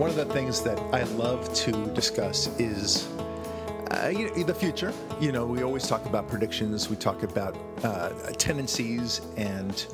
[0.00, 3.06] One of the things that I love to discuss is
[3.90, 4.94] uh, you know, the future.
[5.20, 7.54] You know, we always talk about predictions, we talk about
[7.84, 8.08] uh,
[8.38, 9.86] tendencies and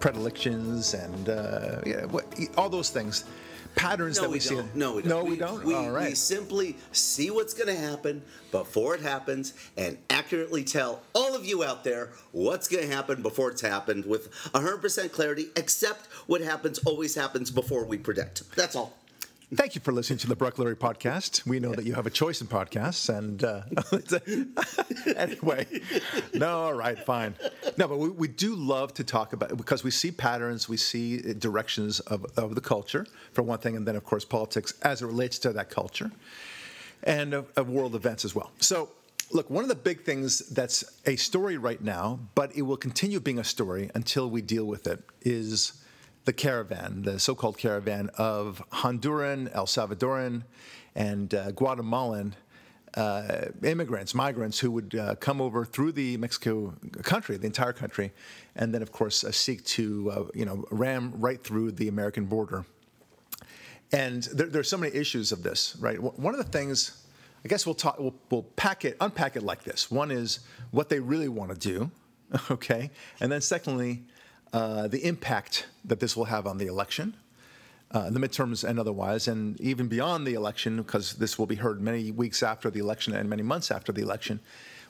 [0.00, 2.26] predilections and uh, yeah, what,
[2.58, 3.24] all those things.
[3.74, 4.54] Patterns No, that we, we see.
[4.54, 4.76] don't.
[4.76, 5.08] No, we don't.
[5.08, 5.64] No, we, don't.
[5.64, 6.10] We, all right.
[6.10, 8.20] we simply see what's going to happen
[8.52, 13.22] before it happens and accurately tell all of you out there what's going to happen
[13.22, 18.42] before it's happened with 100% clarity, except what happens always happens before we predict.
[18.54, 18.92] That's all.
[19.54, 21.46] Thank you for listening to the Brock Lurie podcast.
[21.46, 23.62] We know that you have a choice in podcasts, and uh,
[25.18, 25.66] anyway,
[26.34, 27.34] no, all right, fine.
[27.78, 31.32] No, but we, we do love to talk about because we see patterns, we see
[31.32, 35.06] directions of, of the culture, for one thing, and then of course politics as it
[35.06, 36.10] relates to that culture,
[37.04, 38.52] and of, of world events as well.
[38.60, 38.90] So.
[39.30, 43.20] Look, one of the big things that's a story right now, but it will continue
[43.20, 45.74] being a story until we deal with it, is
[46.28, 50.42] the caravan, the so called caravan of Honduran, El Salvadoran,
[50.94, 52.36] and uh, Guatemalan
[52.98, 58.12] uh, immigrants, migrants who would uh, come over through the Mexico country, the entire country,
[58.56, 62.26] and then, of course, uh, seek to uh, you know ram right through the American
[62.26, 62.66] border.
[63.90, 65.98] And there, there, are so many issues of this, right?
[65.98, 67.06] One of the things,
[67.42, 69.90] I guess we'll talk, we'll, we'll pack it, unpack it like this.
[69.90, 70.40] One is
[70.72, 71.90] what they really want to do,
[72.50, 74.02] okay, and then secondly,
[74.52, 77.14] uh, the impact that this will have on the election,
[77.90, 81.80] uh, the midterms and otherwise, and even beyond the election, because this will be heard
[81.80, 84.40] many weeks after the election and many months after the election,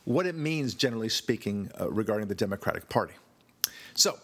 [0.05, 3.15] what it means, generally speaking, uh, regarding the Democratic Party.
[3.95, 4.19] So,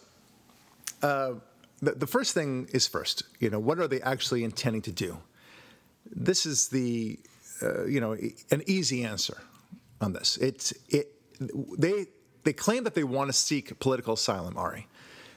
[1.03, 1.35] uh,
[1.83, 3.25] the, the first thing is first.
[3.41, 5.19] You know, what are they actually intending to do?
[6.11, 7.19] This is the,
[7.63, 8.13] uh, you know,
[8.51, 9.39] an easy answer
[10.01, 10.37] on this.
[10.39, 11.11] It's it.
[11.41, 12.07] They
[12.45, 14.87] they claim that they want to seek political asylum, Ari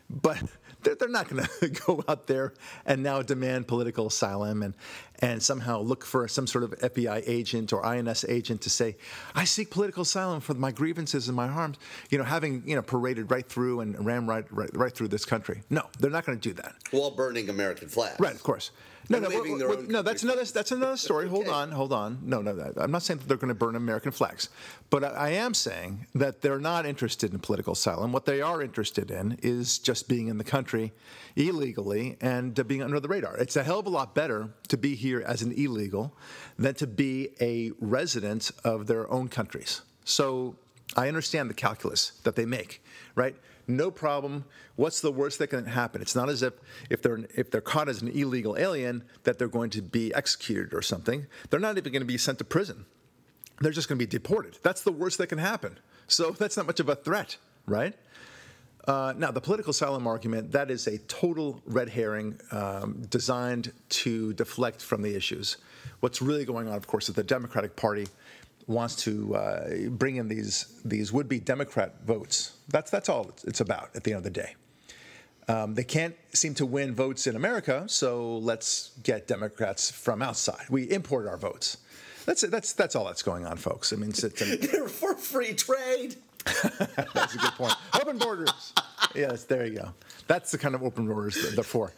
[0.09, 0.41] but
[0.83, 2.53] they're, they're not going to go out there
[2.85, 4.73] and now demand political asylum and,
[5.19, 8.95] and somehow look for some sort of FBI agent or INS agent to say,
[9.35, 11.77] I seek political asylum for my grievances and my harms,
[12.09, 15.25] you know, having, you know, paraded right through and ram right, right, right through this
[15.25, 15.63] country.
[15.69, 16.75] No, they're not going to do that.
[16.91, 18.19] While burning American flags.
[18.19, 18.71] Right, of course.
[19.09, 20.01] No, no, well, well, no.
[20.01, 20.43] That's another.
[20.43, 21.27] That's another story.
[21.37, 22.19] Hold on, hold on.
[22.23, 24.49] No, no, no, I'm not saying that they're going to burn American flags,
[24.89, 28.11] but I, I am saying that they're not interested in political asylum.
[28.11, 30.91] What they are interested in is just being in the country
[31.35, 33.37] illegally and uh, being under the radar.
[33.37, 36.17] It's a hell of a lot better to be here as an illegal
[36.57, 39.81] than to be a resident of their own countries.
[40.03, 40.55] So
[40.95, 42.81] I understand the calculus that they make,
[43.15, 43.35] right?
[43.67, 44.45] No problem.
[44.77, 46.01] What's the worst that can happen?
[46.01, 46.53] It's not as if
[46.89, 50.73] if they're if they're caught as an illegal alien that they're going to be executed
[50.73, 51.27] or something.
[51.49, 52.85] They're not even going to be sent to prison.
[53.59, 54.57] They're just going to be deported.
[54.61, 55.79] That's the worst that can happen.
[56.07, 57.93] So that's not much of a threat, right?
[58.87, 64.31] Uh, now, the political asylum argument, that is a total red herring um, designed to
[64.33, 65.57] deflect from the issues.
[65.99, 68.07] What's really going on, of course, is the Democratic Party
[68.67, 72.57] wants to uh, bring in these, these would be Democrat votes.
[72.67, 74.55] That's, that's all it's about at the end of the day.
[75.49, 80.65] Um, they can't seem to win votes in America, so let's get Democrats from outside.
[80.69, 81.77] We import our votes.
[82.25, 83.93] That's, that's, that's all that's going on, folks.
[83.93, 86.17] I mean, it's, it's, They're for free trade.
[87.13, 87.73] that's a good point.
[87.93, 88.73] Open borders.
[89.15, 89.93] Yes, there you go.
[90.27, 91.93] That's the kind of open borders they're for.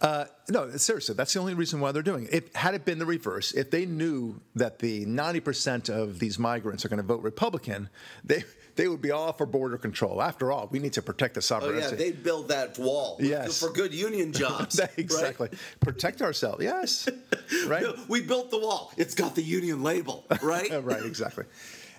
[0.00, 2.34] Uh, no, seriously, that's the only reason why they're doing it.
[2.34, 6.84] If, had it been the reverse, if they knew that the 90% of these migrants
[6.84, 7.88] are going to vote Republican,
[8.24, 8.42] they
[8.76, 10.20] they would be all for border control.
[10.20, 11.78] After all, we need to protect the sovereignty.
[11.86, 13.60] Oh yeah, they build that wall Yes.
[13.60, 14.80] for good union jobs.
[14.80, 14.90] right?
[14.96, 15.48] exactly.
[15.80, 16.62] Protect ourselves.
[16.62, 17.08] Yes.
[17.66, 17.84] Right.
[18.08, 18.92] We built the wall.
[18.96, 20.70] It's got the union label, right?
[20.82, 21.44] Right, exactly.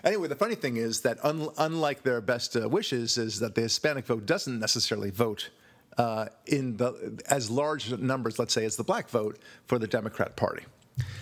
[0.03, 3.61] Anyway, the funny thing is that un- unlike their best uh, wishes, is that the
[3.61, 5.49] Hispanic vote doesn't necessarily vote
[5.97, 10.35] uh, in the as large numbers, let's say, as the black vote for the Democrat
[10.35, 10.63] Party.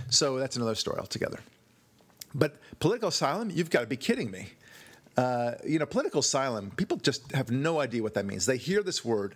[0.10, 1.40] So that's another story altogether.
[2.36, 4.50] But political asylum, you've got to be kidding me.
[5.16, 8.46] Uh, you know, political asylum, people just have no idea what that means.
[8.46, 9.36] They hear this word,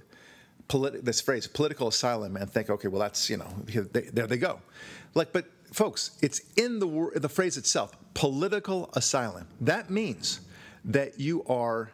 [0.70, 4.38] politi- this phrase, political asylum, and think, okay, well, that's, you know, they, there they
[4.38, 4.60] go.
[5.14, 9.48] Like, but folks, it's in the, wor- the phrase itself, political asylum.
[9.62, 10.40] That means
[10.86, 11.92] that you are.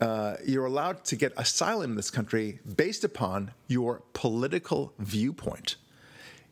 [0.00, 5.76] Uh, you're allowed to get asylum in this country based upon your political viewpoint.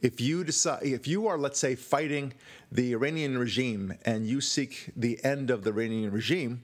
[0.00, 2.34] If you decide, if you are, let's say, fighting
[2.70, 6.62] the Iranian regime and you seek the end of the Iranian regime,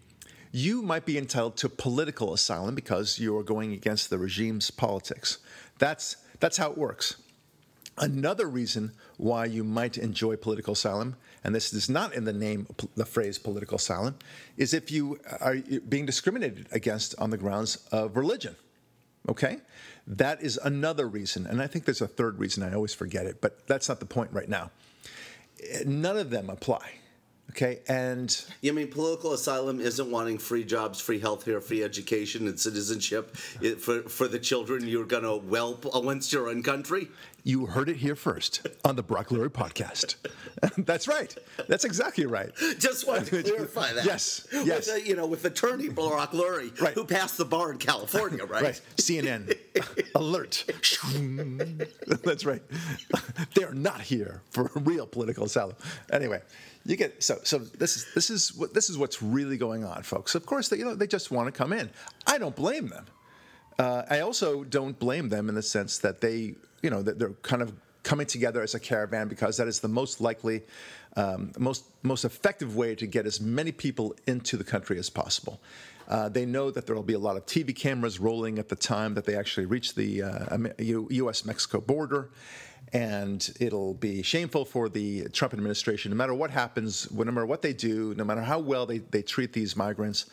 [0.51, 5.39] you might be entitled to political asylum because you are going against the regime's politics.
[5.79, 7.17] That's that's how it works.
[7.97, 12.67] Another reason why you might enjoy political asylum, and this is not in the name,
[12.97, 14.17] the phrase political asylum,
[14.57, 15.57] is if you are
[15.89, 18.57] being discriminated against on the grounds of religion.
[19.29, 19.59] Okay?
[20.07, 21.47] That is another reason.
[21.47, 22.63] And I think there's a third reason.
[22.63, 24.71] I always forget it, but that's not the point right now.
[25.85, 26.93] None of them apply.
[27.51, 27.81] Okay?
[27.89, 32.59] And You mean political asylum isn't wanting free jobs, free health care, free education, and
[32.61, 37.09] citizenship for, for the children you're going to whelp once your own country?
[37.45, 40.17] you heard it here first on the Brock Lurie podcast.
[40.85, 41.35] that's right.
[41.67, 42.51] That's exactly right.
[42.79, 44.05] Just wanted to clarify that.
[44.05, 44.87] Yes, yes.
[44.87, 46.93] With, uh, you know, with attorney Brock Lurie, Right.
[46.93, 48.63] who passed the bar in California, right?
[48.63, 48.81] Right.
[48.97, 49.57] CNN
[50.15, 50.65] alert.
[52.23, 52.63] That's right.
[53.55, 55.77] They're not here for real political asylum.
[56.13, 56.43] Anyway,
[56.89, 60.03] you get so so this is this is what this is what's really going on,
[60.03, 60.35] folks.
[60.35, 61.91] Of course, they you know they just want to come in.
[62.27, 63.07] I don't blame them.
[63.79, 67.35] Uh, I also don't blame them in the sense that they you know that they're
[67.43, 67.75] kind of
[68.05, 70.63] coming together as a caravan because that is the most likely,
[71.17, 75.61] um, most most effective way to get as many people into the country as possible.
[76.09, 78.77] Uh, they know that there will be a lot of TV cameras rolling at the
[78.77, 80.57] time that they actually reach the uh,
[81.11, 81.45] U.S.
[81.45, 82.31] Mexico border.
[82.95, 87.61] And it'll be shameful for the Trump administration, no matter what happens, no matter what
[87.61, 90.25] they do, no matter how well they, they treat these migrants,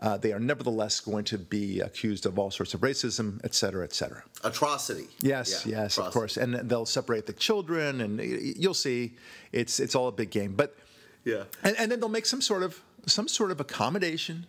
[0.00, 3.84] uh, they are nevertheless going to be accused of all sorts of racism, et cetera,
[3.84, 4.22] et cetera.
[4.44, 5.06] Atrocity.
[5.20, 9.14] Yes, Yeah, yes, of course, and they'll separate the children, and you'll see,
[9.52, 10.54] it's it's all a big game.
[10.54, 10.76] But
[11.24, 11.44] Yeah.
[11.62, 14.46] and, and then they'll make some sort of some sort of accommodation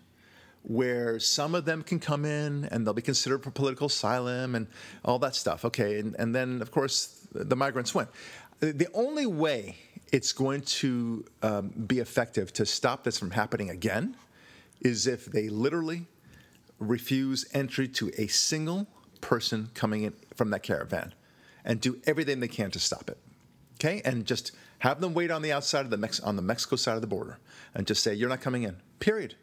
[0.64, 4.68] where some of them can come in and they'll be considered for political asylum and
[5.04, 5.66] all that stuff.
[5.66, 8.08] Okay, and, and then of course the migrants win.
[8.60, 9.76] The only way
[10.12, 14.16] it's going to um, be effective to stop this from happening again
[14.80, 16.06] is if they literally
[16.80, 18.88] refuse entry to a single
[19.22, 21.14] person coming in from that caravan
[21.66, 23.18] and do everything they can to stop it.
[23.76, 24.02] Okay?
[24.06, 26.96] And just have them wait on the outside of the Mex- on the Mexico side
[26.96, 27.40] of the border
[27.74, 28.78] and just say you're not coming in.
[29.00, 29.36] Period.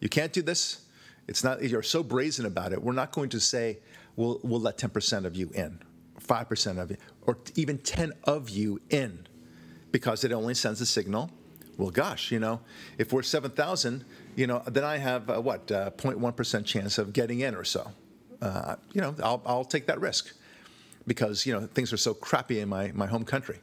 [0.00, 0.86] You can't do this.
[1.26, 2.82] It's not you're so brazen about it.
[2.82, 3.78] We're not going to say
[4.16, 5.80] we'll we'll let 10% of you in,
[6.20, 6.96] 5% of you
[7.26, 9.26] or even 10 of you in
[9.92, 11.30] because it only sends a signal.
[11.76, 12.60] Well, gosh, you know,
[12.98, 14.04] if we're 7,000,
[14.36, 17.90] you know, then I have uh, what, uh, 0.1% chance of getting in or so.
[18.40, 20.32] Uh, you know, I'll, I'll take that risk
[21.06, 23.58] because, you know, things are so crappy in my, my home country.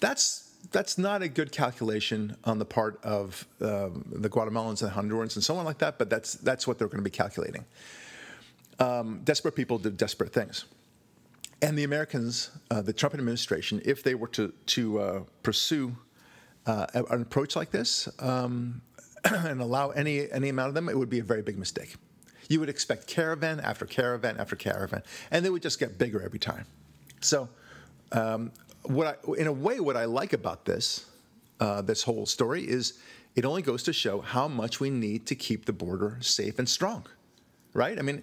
[0.00, 5.34] That's, that's not a good calculation on the part of um the Guatemalans and Hondurans
[5.36, 7.64] and so on like that, but that's, that's what they're going to be calculating.
[8.78, 10.64] Um, desperate people do desperate things.
[11.62, 15.94] And the Americans, uh, the Trump administration, if they were to, to uh, pursue
[16.66, 18.80] uh, an approach like this um,
[19.24, 21.96] and allow any, any amount of them, it would be a very big mistake.
[22.48, 26.38] You would expect caravan after caravan after caravan, and they would just get bigger every
[26.38, 26.64] time.
[27.20, 27.48] So,
[28.12, 28.50] um,
[28.82, 31.06] what I, in a way, what I like about this,
[31.60, 32.98] uh, this whole story is
[33.36, 36.68] it only goes to show how much we need to keep the border safe and
[36.68, 37.06] strong,
[37.74, 37.98] right?
[37.98, 38.22] I mean,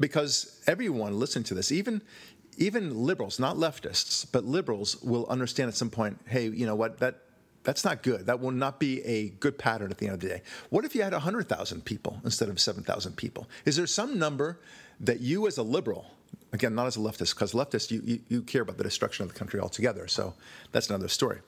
[0.00, 2.02] because everyone listening to this, even
[2.56, 6.98] even liberals, not leftists, but liberals will understand at some point, hey, you know what,
[6.98, 7.20] that
[7.64, 8.26] that's not good.
[8.26, 10.42] That will not be a good pattern at the end of the day.
[10.68, 13.48] What if you had 100,000 people instead of 7,000 people?
[13.64, 14.60] Is there some number
[15.00, 16.06] that you as a liberal,
[16.52, 19.32] again, not as a leftist, because leftists, you, you, you care about the destruction of
[19.32, 20.34] the country altogether, so
[20.72, 21.40] that's another story.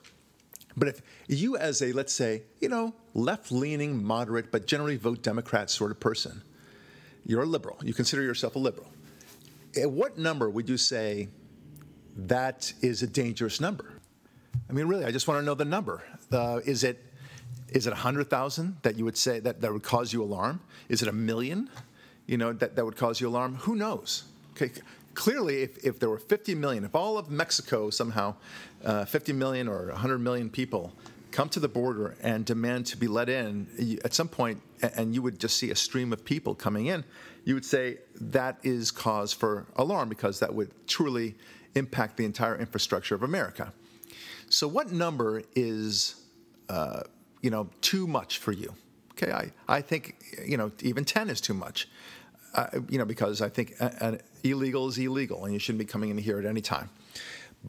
[0.75, 5.23] But if you, as a, let's say, you know, left leaning, moderate, but generally vote
[5.23, 6.43] Democrat sort of person,
[7.25, 8.87] you're a liberal, you consider yourself a liberal.
[9.75, 11.29] At what number would you say
[12.15, 13.93] that is a dangerous number?
[14.69, 16.03] I mean, really, I just want to know the number.
[16.31, 17.03] Uh, is it
[17.69, 20.61] is it 100,000 that you would say that, that would cause you alarm?
[20.87, 21.69] Is it a million,
[22.25, 23.55] you know, that, that would cause you alarm?
[23.55, 24.23] Who knows?
[24.59, 24.71] Okay,
[25.13, 28.33] clearly, if, if there were 50 million, if all of Mexico somehow,
[28.83, 30.93] uh, 50 million or 100 million people
[31.31, 34.29] come to the border and demand to be let in, at some
[34.81, 37.03] and you would just see a stream of people coming in,
[37.43, 41.35] you would say that is cause for alarm because that would truly
[41.75, 43.71] impact the entire infrastructure of America.
[44.49, 46.15] So, what number is,
[46.69, 47.01] uh,
[47.41, 48.73] you know, too much for you?
[49.11, 51.87] Okay, I, I think, you know, even 10 is too much,
[52.53, 56.09] uh, you know, because I think uh, illegal is illegal and you shouldn't be coming
[56.09, 56.89] in here at any time.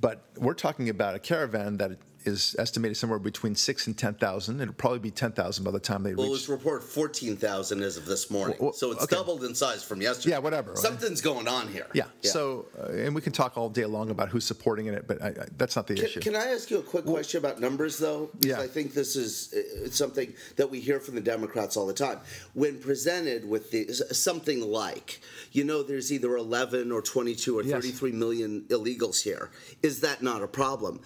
[0.00, 1.92] But we're talking about a caravan that
[2.24, 4.60] is estimated somewhere between six and 10,000.
[4.60, 6.32] It'll probably be 10,000 by the time they Well, it reach.
[6.32, 8.56] was reported 14,000 as of this morning.
[8.60, 9.16] Well, so it's okay.
[9.16, 10.32] doubled in size from yesterday.
[10.34, 10.74] Yeah, whatever.
[10.76, 11.86] Something's going on here.
[11.94, 15.22] yeah, so, uh, and we can talk all day long about who's supporting it, but
[15.22, 16.20] I, I, that's not the issue.
[16.20, 18.30] Can, can I ask you a quick question about numbers, though?
[18.40, 18.64] Because Yeah.
[18.64, 21.94] I think this is uh, it's something that we hear from the Democrats all the
[21.94, 22.18] time.
[22.54, 25.20] When presented with the, something like,
[25.52, 27.72] you know, there's either 11 or 22 or Yes.
[27.72, 29.50] 33 million illegals here,
[29.82, 31.00] is that not a problem?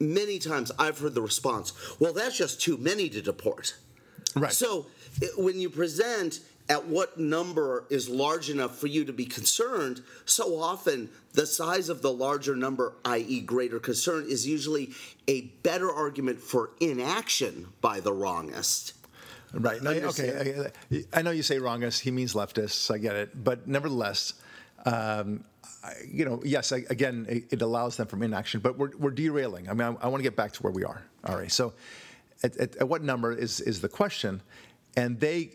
[0.00, 3.74] Many times I've heard the response, well, that's just too many to deport.
[4.36, 4.52] Right.
[4.52, 4.86] So
[5.20, 10.02] it, when you present at what number is large enough for you to be concerned,
[10.24, 14.90] so often the size of the larger number, i.e., greater concern, is usually
[15.26, 18.94] a better argument for inaction by the wrongest.
[19.52, 19.82] Right.
[19.82, 20.70] No, okay.
[20.92, 22.02] I, I, know you say wrongest.
[22.02, 22.92] He means leftists.
[22.94, 23.44] I get it.
[23.44, 24.34] But nevertheless,
[24.84, 25.44] um,
[26.10, 29.68] you know, yes, I, again, it, it, allows them from inaction, but we're, we're derailing.
[29.68, 31.02] I mean, I, I want to get back to where we are.
[31.24, 31.50] All right.
[31.50, 31.74] So,
[32.42, 34.42] at, at, at what number is, is the question?
[34.96, 35.52] And they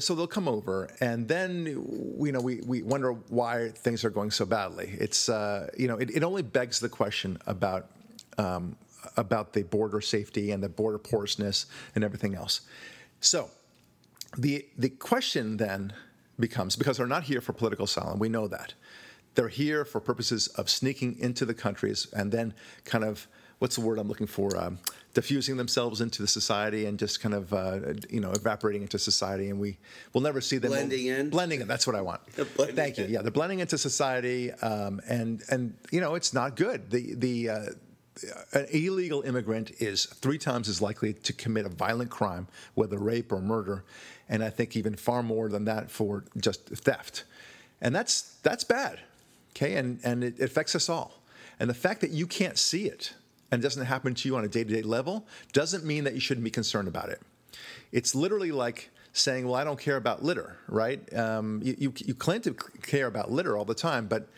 [0.00, 4.30] so they'll come over, and then you know we, we wonder why things are going
[4.30, 4.96] so badly.
[4.98, 7.86] It's uh, you know it, it only begs the question about
[8.38, 8.76] um,
[9.16, 12.62] about the border safety and the border porousness and everything else.
[13.20, 13.50] So
[14.36, 15.92] the the question then
[16.38, 18.74] becomes because they're not here for political asylum, we know that
[19.38, 22.52] they're here for purposes of sneaking into the countries and then
[22.84, 23.28] kind of
[23.60, 24.56] what's the word I'm looking for?
[24.56, 24.80] Um,
[25.14, 29.48] diffusing themselves into the society and just kind of uh, you know evaporating into society,
[29.48, 29.78] and we
[30.12, 31.30] will never see them blending in.
[31.30, 31.68] Blending in.
[31.68, 32.20] That's what I want.
[32.32, 33.04] Thank you.
[33.04, 36.90] Yeah, they're blending into society, um, and and you know it's not good.
[36.90, 37.66] The the uh,
[38.54, 43.30] an illegal immigrant is three times as likely to commit a violent crime, whether rape
[43.30, 43.84] or murder,
[44.28, 47.22] and I think even far more than that for just theft,
[47.80, 48.98] and that's that's bad.
[49.58, 51.20] Okay, and and it affects us all.
[51.58, 53.14] And the fact that you can't see it
[53.50, 56.14] and it doesn't happen to you on a day to day level doesn't mean that
[56.14, 57.20] you shouldn't be concerned about it.
[57.90, 61.00] It's literally like saying, Well, I don't care about litter, right?
[61.12, 64.28] Um, you, you, you, claim to care about litter all the time, but,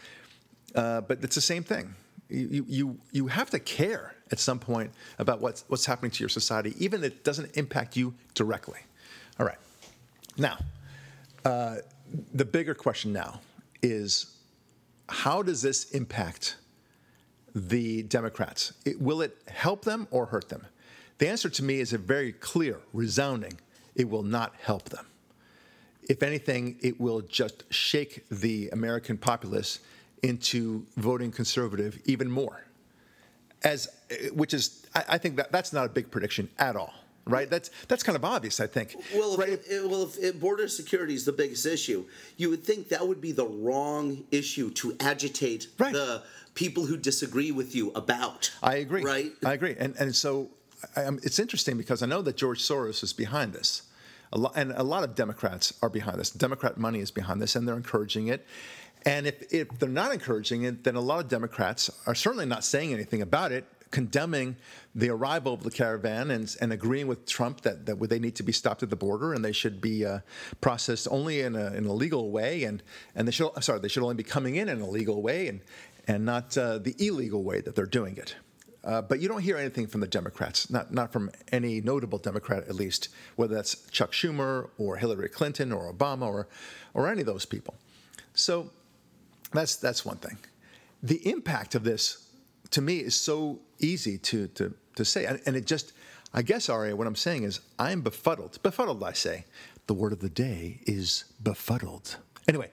[0.75, 1.95] uh, but it's the same thing.
[2.31, 6.29] You, you, you have to care at some point about what's, what's happening to your
[6.29, 8.79] society, even if it doesn't impact you directly.
[9.39, 9.59] All right.
[10.39, 10.59] Now,
[11.45, 11.79] uh,
[12.33, 13.41] the bigger question now
[13.83, 14.37] is
[15.11, 16.57] how does this impact
[17.55, 18.73] the Democrats?
[18.85, 20.67] It, will it help them or hurt them?
[21.19, 23.61] The answer to me is a very clear, resounding
[23.95, 25.07] it will not help them.
[26.09, 29.81] If anything, it will just shake the American populace
[30.23, 32.65] into voting conservative even more.
[33.63, 33.89] As,
[34.33, 36.95] which is, I, I think that that's not a big prediction at all
[37.27, 37.49] right?
[37.49, 38.97] That's that's kind of obvious, I think.
[39.15, 39.51] Well, right?
[39.51, 42.05] if, it, well, if, if, border security is the biggest issue,
[42.37, 45.93] you would think that would be the wrong issue to agitate right.
[45.93, 46.23] the
[46.55, 48.53] people who disagree with you about.
[48.63, 49.03] I agree.
[49.03, 49.33] Right?
[49.45, 49.77] I agree.
[49.79, 50.51] And and so
[50.97, 53.83] I, it's interesting because I know that George Soros is behind this.
[54.33, 56.31] A lot, and a lot of Democrats are behind this.
[56.31, 58.47] Democrat money is behind this, and they're encouraging it.
[59.05, 62.65] And if, if they're not encouraging it, then a lot of Democrats are certainly not
[62.65, 64.57] saying anything about it, condemning
[64.95, 68.43] the arrival of the caravan and, and agreeing with Trump that, that they need to
[68.43, 70.21] be stopped at the border and they should be uh,
[70.61, 72.83] processed only in, a, in a legal way and,
[73.15, 75.61] and they should sorry they should only be coming in in a legal way and
[76.07, 78.35] and not uh, the illegal way that they're doing it.
[78.83, 82.65] Uh, but you don't hear anything from the Democrats, not, not from any notable Democrat
[82.67, 86.49] at least, whether that's Chuck Schumer or Hillary Clinton or Obama or,
[86.95, 87.75] or any of those people.
[88.33, 88.71] So
[89.53, 90.39] that's, that's one thing.
[91.03, 92.29] The impact of this,
[92.71, 95.25] to me, is so easy to, to, to say.
[95.27, 95.93] And, and it just,
[96.33, 98.63] I guess, Aria, what I'm saying is I'm befuddled.
[98.63, 99.45] Befuddled, I say.
[99.87, 102.17] The word of the day is befuddled.
[102.47, 102.71] Anyway,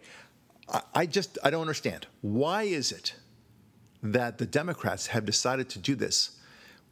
[0.94, 2.08] I just I don't understand.
[2.22, 3.16] Why is it
[4.04, 6.32] that the Democrats have decided to do this?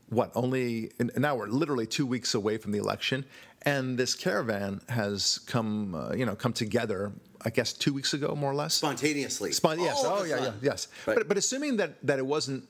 [0.10, 3.25] What only now we're literally two weeks away from the election,
[3.63, 7.12] and this caravan has come uh, you know come together.
[7.43, 8.75] I guess two weeks ago, more or less.
[8.75, 9.51] Spontaneously.
[9.51, 9.98] Spon- yes.
[10.00, 10.51] oh yeah, yeah.
[10.62, 10.88] Yes.
[11.05, 11.17] Right.
[11.17, 12.67] But but assuming that that it wasn't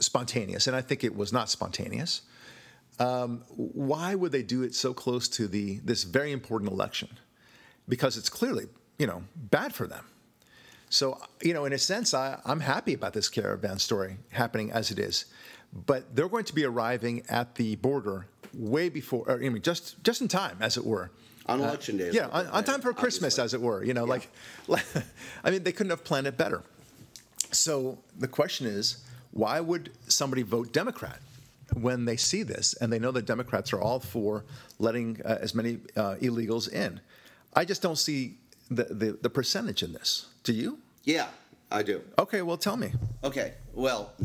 [0.00, 2.22] spontaneous, and I think it was not spontaneous.
[2.98, 7.08] Um, why would they do it so close to the this very important election?
[7.88, 8.66] Because it's clearly
[8.98, 10.04] you know bad for them.
[10.90, 14.90] So, you know, in a sense, I, I'm happy about this caravan story happening as
[14.90, 15.26] it is.
[15.72, 20.02] But they're going to be arriving at the border way before, or, I mean, just
[20.02, 21.12] just in time, as it were.
[21.46, 22.08] On election day.
[22.08, 23.44] Uh, yeah, on, on, time for Christmas, obviously.
[23.44, 23.84] as it were.
[23.84, 24.10] You know, yeah.
[24.10, 24.28] like,
[24.66, 24.84] like,
[25.44, 26.64] I mean, they couldn't have planned it better.
[27.52, 31.20] So the question is, why would somebody vote Democrat
[31.74, 34.44] when they see this and they know that Democrats are all for
[34.78, 37.00] letting uh, as many uh, illegals in?
[37.54, 38.36] I just don't see
[38.70, 40.26] the, the, the percentage in this.
[40.44, 40.78] Do you?
[41.04, 41.28] Yeah,
[41.70, 42.02] I do.
[42.18, 42.92] Okay, well, tell me.
[43.22, 44.12] Okay, well,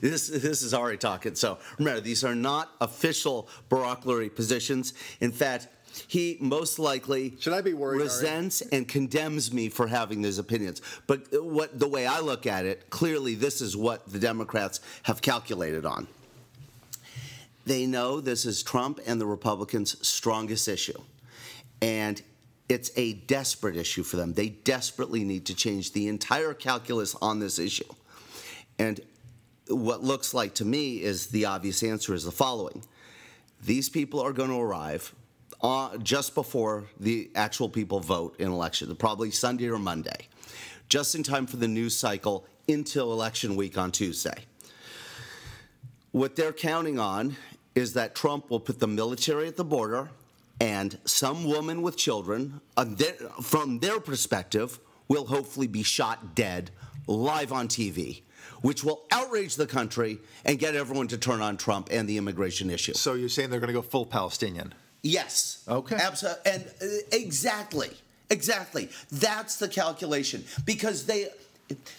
[0.00, 1.34] this this is already talking.
[1.34, 4.94] So remember, these are not official Barak Lurie positions.
[5.20, 5.68] In fact,
[6.06, 8.00] he most likely should I be worried?
[8.00, 10.82] Resents and condemns me for having these opinions.
[11.06, 15.22] But what the way I look at it, clearly, this is what the Democrats have
[15.22, 16.06] calculated on.
[17.66, 20.98] They know this is Trump and the Republicans' strongest issue,
[21.82, 22.20] and
[22.68, 24.34] it's a desperate issue for them.
[24.34, 27.92] They desperately need to change the entire calculus on this issue.
[28.78, 29.00] And
[29.68, 32.82] what looks like to me is the obvious answer is the following
[33.62, 35.14] These people are going to arrive.
[35.62, 40.28] Uh, just before the actual people vote in election, probably Sunday or Monday,
[40.88, 44.44] just in time for the news cycle until election week on Tuesday.
[46.12, 47.36] What they're counting on
[47.74, 50.10] is that Trump will put the military at the border
[50.60, 56.70] and some woman with children, uh, their, from their perspective, will hopefully be shot dead
[57.06, 58.22] live on TV,
[58.60, 62.70] which will outrage the country and get everyone to turn on Trump and the immigration
[62.70, 62.92] issue.
[62.92, 64.74] So you're saying they're going to go full Palestinian?
[65.02, 65.64] Yes.
[65.68, 65.96] Okay.
[65.96, 66.52] Absolutely.
[66.52, 67.90] And uh, exactly,
[68.28, 68.90] exactly.
[69.10, 71.28] That's the calculation because they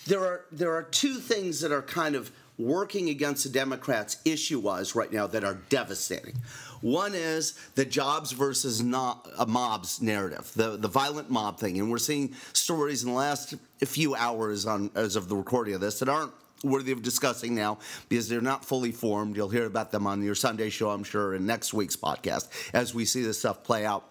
[0.06, 4.94] there are there are two things that are kind of working against the Democrats issue-wise
[4.96, 6.36] right now that are devastating.
[6.82, 11.80] One is the jobs versus not, uh, mobs narrative, the, the violent mob thing.
[11.80, 15.82] And we're seeing stories in the last few hours on as of the recording of
[15.82, 19.36] this that aren't worthy of discussing now because they're not fully formed.
[19.36, 22.94] You'll hear about them on your Sunday show, I'm sure, in next week's podcast as
[22.94, 24.06] we see this stuff play out.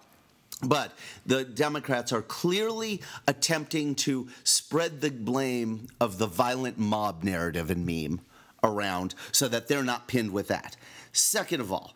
[0.63, 0.93] But
[1.25, 7.87] the Democrats are clearly attempting to spread the blame of the violent mob narrative and
[7.87, 8.21] meme
[8.63, 10.77] around so that they're not pinned with that.
[11.13, 11.95] Second of all,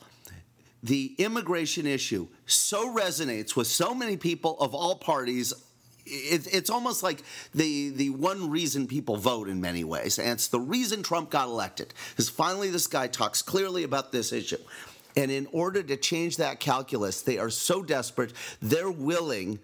[0.83, 5.53] the immigration issue so resonates with so many people of all parties.
[6.07, 7.23] It's almost like
[7.55, 11.49] the the one reason people vote in many ways, and it's the reason Trump got
[11.49, 11.95] elected.
[12.17, 14.59] Is finally this guy talks clearly about this issue,
[15.17, 19.59] and in order to change that calculus, they are so desperate they're willing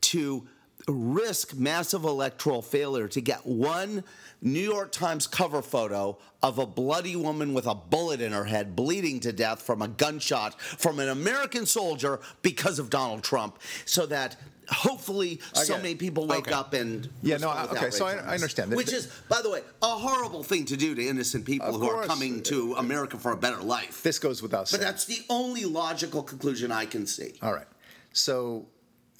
[0.00, 0.46] to
[0.86, 4.04] risk massive electoral failure to get one
[4.42, 8.76] New York Times cover photo of a bloody woman with a bullet in her head
[8.76, 14.04] bleeding to death from a gunshot from an American soldier because of Donald Trump so
[14.06, 14.36] that
[14.70, 16.52] hopefully so many people wake okay.
[16.52, 19.86] up and yeah no okay so I, I, understand which is by the way a
[19.86, 22.06] horrible thing to do to innocent people of who course.
[22.06, 24.02] are coming to america for a better life.
[24.02, 24.80] This goes without saying.
[24.80, 27.34] but that's the only logical conclusion i can see.
[27.42, 27.66] All right.
[28.12, 28.66] So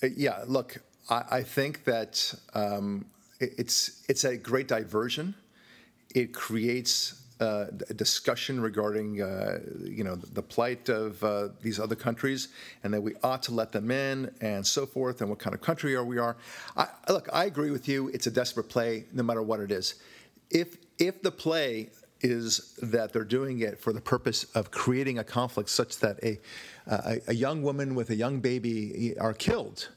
[0.02, 3.06] uh, yeah look I, I think that um,
[3.40, 5.34] it, it's it's a great diversion.
[6.14, 7.66] It creates uh,
[7.96, 12.48] discussion regarding uh, you know the plight of uh, these other countries
[12.82, 15.60] and that we ought to let them in and so forth and what kind of
[15.60, 16.36] country are we are.
[16.76, 18.08] I, look, I agree with you.
[18.08, 19.96] It's a desperate play, no matter what it is.
[20.50, 25.24] If if the play is that they're doing it for the purpose of creating a
[25.24, 26.40] conflict such that a,
[26.86, 29.88] a, a young woman with a young baby are killed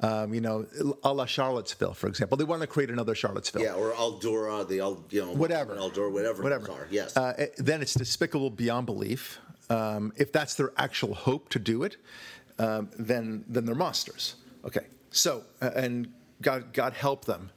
[0.00, 0.66] um, you know,
[1.02, 2.36] a la Charlottesville, for example.
[2.36, 3.62] They want to create another Charlottesville.
[3.62, 6.72] Yeah, or Eldora, the Al, you know, whatever, Eldora, whatever, whatever.
[6.72, 6.86] Are.
[6.90, 7.16] Yes.
[7.16, 9.38] Uh, then it's despicable beyond belief.
[9.68, 11.96] Um, if that's their actual hope to do it,
[12.58, 14.36] um, then then they're monsters.
[14.64, 14.86] Okay.
[15.10, 17.50] So uh, and God God help them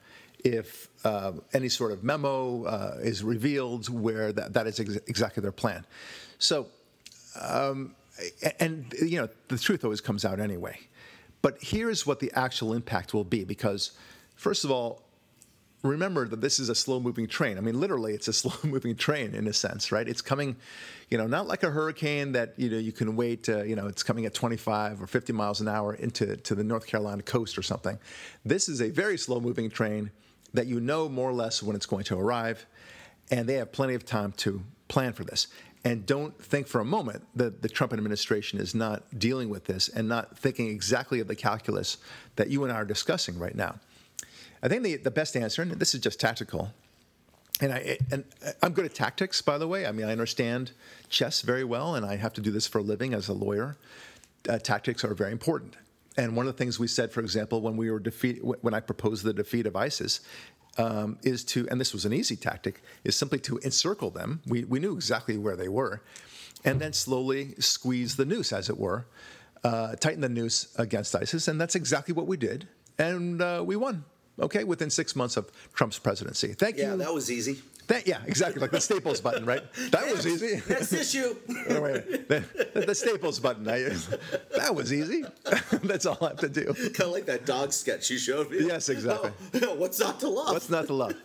[0.44, 5.42] if uh, any sort of memo uh, is revealed where that, that is ex- exactly
[5.42, 5.86] their plan.
[6.38, 6.68] So,
[7.40, 7.96] um,
[8.60, 10.80] and you know the truth always comes out anyway.
[11.42, 13.92] But here's what the actual impact will be because,
[14.36, 15.04] first of all,
[15.84, 17.58] remember that this is a slow moving train.
[17.58, 20.08] I mean, literally, it's a slow moving train in a sense, right?
[20.08, 20.56] It's coming,
[21.10, 23.88] you know, not like a hurricane that, you know, you can wait, uh, you know,
[23.88, 27.58] it's coming at 25 or 50 miles an hour into to the North Carolina coast
[27.58, 27.98] or something.
[28.44, 30.12] This is a very slow moving train
[30.54, 32.66] that you know more or less when it's going to arrive,
[33.32, 35.48] and they have plenty of time to plan for this.
[35.86, 39.88] And don't think for a moment that the Trump administration is not dealing with this
[39.88, 41.98] and not thinking exactly of the calculus
[42.36, 43.80] that you and I are discussing right now.
[44.62, 46.74] I think the, the best answer, and this is just tactical,
[47.62, 48.26] and I and
[48.62, 49.86] I'm good at tactics, by the way.
[49.86, 50.72] I mean, I understand
[51.10, 53.78] chess very well, and I have to do this for a living as a lawyer.
[54.48, 55.78] Uh, tactics are very important.
[56.18, 58.82] And one of the things we said, for example, when we were defeat, when I
[58.82, 60.20] proposed the defeat of ISIS,
[60.78, 64.42] um, is to, and this was an easy tactic, is simply to encircle them.
[64.48, 66.02] We, we knew exactly where they were,
[66.64, 69.06] and then slowly squeeze the noose, as it were,
[69.64, 73.76] uh, tighten the noose against ISIS, and that's exactly what we did, and uh, we
[73.76, 74.06] won.
[74.40, 76.54] Okay, within six months of Trump's presidency.
[76.54, 76.90] Thank yeah, you.
[76.92, 77.60] Yeah, that was easy.
[77.90, 79.64] That, yeah, exactly, like the Staples button, right?
[79.90, 80.62] That was easy.
[80.70, 81.36] Next issue.
[81.48, 83.68] the, the, Staples button.
[83.68, 83.80] I,
[84.56, 85.26] that was easy.
[85.84, 86.66] That's all I have to do.
[86.66, 88.60] Kind of like that dog sketch you showed me.
[88.68, 89.32] Yes, exactly.
[89.64, 90.54] Oh, what's not to love?
[90.54, 91.16] What's not to love?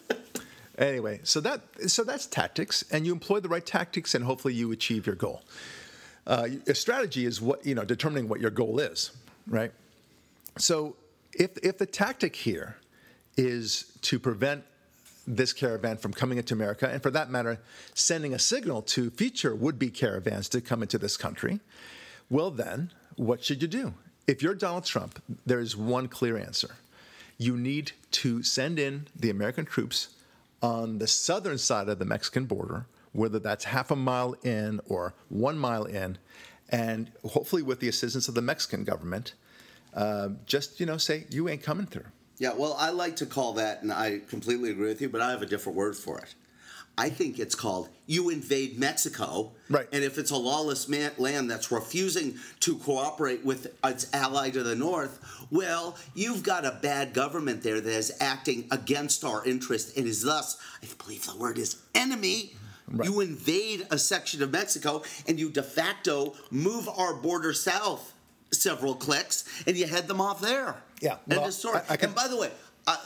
[0.78, 4.72] Anyway, so that so that's tactics, and you employ the right tactics, and hopefully you
[4.72, 5.42] achieve your goal.
[6.26, 9.10] Uh, a strategy is what you know, determining what your goal is,
[9.46, 9.72] right?
[10.56, 10.96] So
[11.34, 12.78] if if the tactic here
[13.36, 14.64] is to prevent
[15.26, 17.58] this caravan from coming into America, and for that matter,
[17.94, 21.60] sending a signal to future would be caravans to come into this country,
[22.30, 23.94] well, then, what should you do?
[24.26, 26.76] If you're Donald Trump, there is one clear answer.
[27.36, 30.08] You need to send in the American troops
[30.62, 35.14] on the southern side of the Mexican border, whether that's half a mile in or
[35.28, 36.16] one mile in,
[36.70, 39.34] and hopefully with the assistance of the Mexican government,
[39.92, 42.06] uh, just you know say you ain't coming through.
[42.38, 45.30] Yeah, well, I like to call that, and I completely agree with you, but I
[45.30, 46.34] have a different word for it.
[46.96, 49.52] I think it's called you invade Mexico.
[49.68, 49.88] Right.
[49.92, 54.62] And if it's a lawless man, land that's refusing to cooperate with its ally to
[54.62, 59.96] the north, well, you've got a bad government there that is acting against our interest
[59.96, 62.52] and is thus, I believe the word is enemy.
[62.86, 63.08] Right.
[63.08, 68.12] You invade a section of Mexico and you de facto move our border south
[68.52, 70.76] several clicks and you head them off there.
[71.04, 71.80] Yeah, End well, of story.
[71.88, 72.50] I- I can- and by the way,
[72.86, 72.96] uh,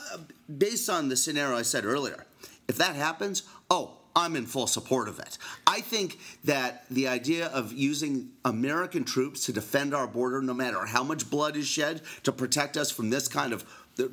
[0.56, 2.26] based on the scenario I said earlier,
[2.68, 5.36] if that happens, oh, I'm in full support of it.
[5.66, 10.86] I think that the idea of using American troops to defend our border, no matter
[10.86, 13.64] how much blood is shed, to protect us from this kind of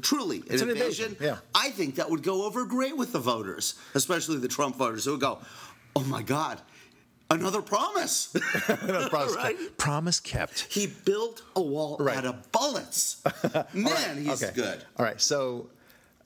[0.02, 1.38] truly an, It's an invasion, invasion, yeah.
[1.54, 5.12] I think that would go over great with the voters, especially the Trump voters who
[5.12, 5.40] would go,
[5.96, 6.60] oh my God,
[7.32, 8.28] another promise.
[9.10, 9.58] promise, Right?
[9.58, 9.78] kept.
[9.78, 10.60] promise kept.
[10.74, 12.18] he built a wall Right.
[12.18, 13.22] out of bullets.
[13.74, 14.54] Man, he's okay.
[14.56, 14.84] good.
[14.98, 15.70] All right, so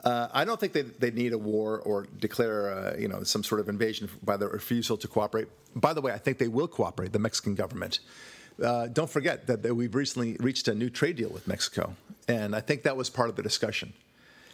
[0.03, 3.43] uh, I don't think they they need a war or declare uh, you know some
[3.43, 5.47] sort of invasion by their refusal to cooperate.
[5.75, 7.11] By the way, I think they will cooperate.
[7.13, 7.99] The Mexican government.
[8.63, 11.95] Uh, don't forget that, that we've recently reached a new trade deal with Mexico,
[12.27, 13.93] and I think that was part of the discussion.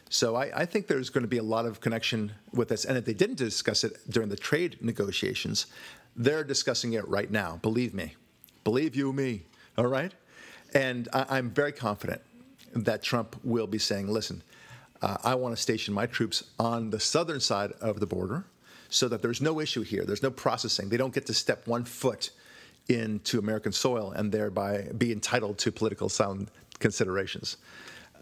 [0.10, 2.86] So I, I think there's going to be a lot of connection with this.
[2.86, 5.65] And if they didn't discuss it during the trade negotiations,
[6.15, 7.60] they're discussing it right now.
[7.62, 8.15] Believe me,
[8.63, 9.43] believe you me.
[9.78, 10.13] All right,
[10.73, 12.21] and I, I'm very confident
[12.73, 14.43] that Trump will be saying, "Listen,
[15.01, 18.45] uh, I want to station my troops on the southern side of the border,
[18.89, 20.06] so that there's no issue here.
[20.06, 20.89] There's no processing.
[20.89, 22.32] They don't get to step one foot."
[22.88, 27.58] Into American soil and thereby be entitled to political sound considerations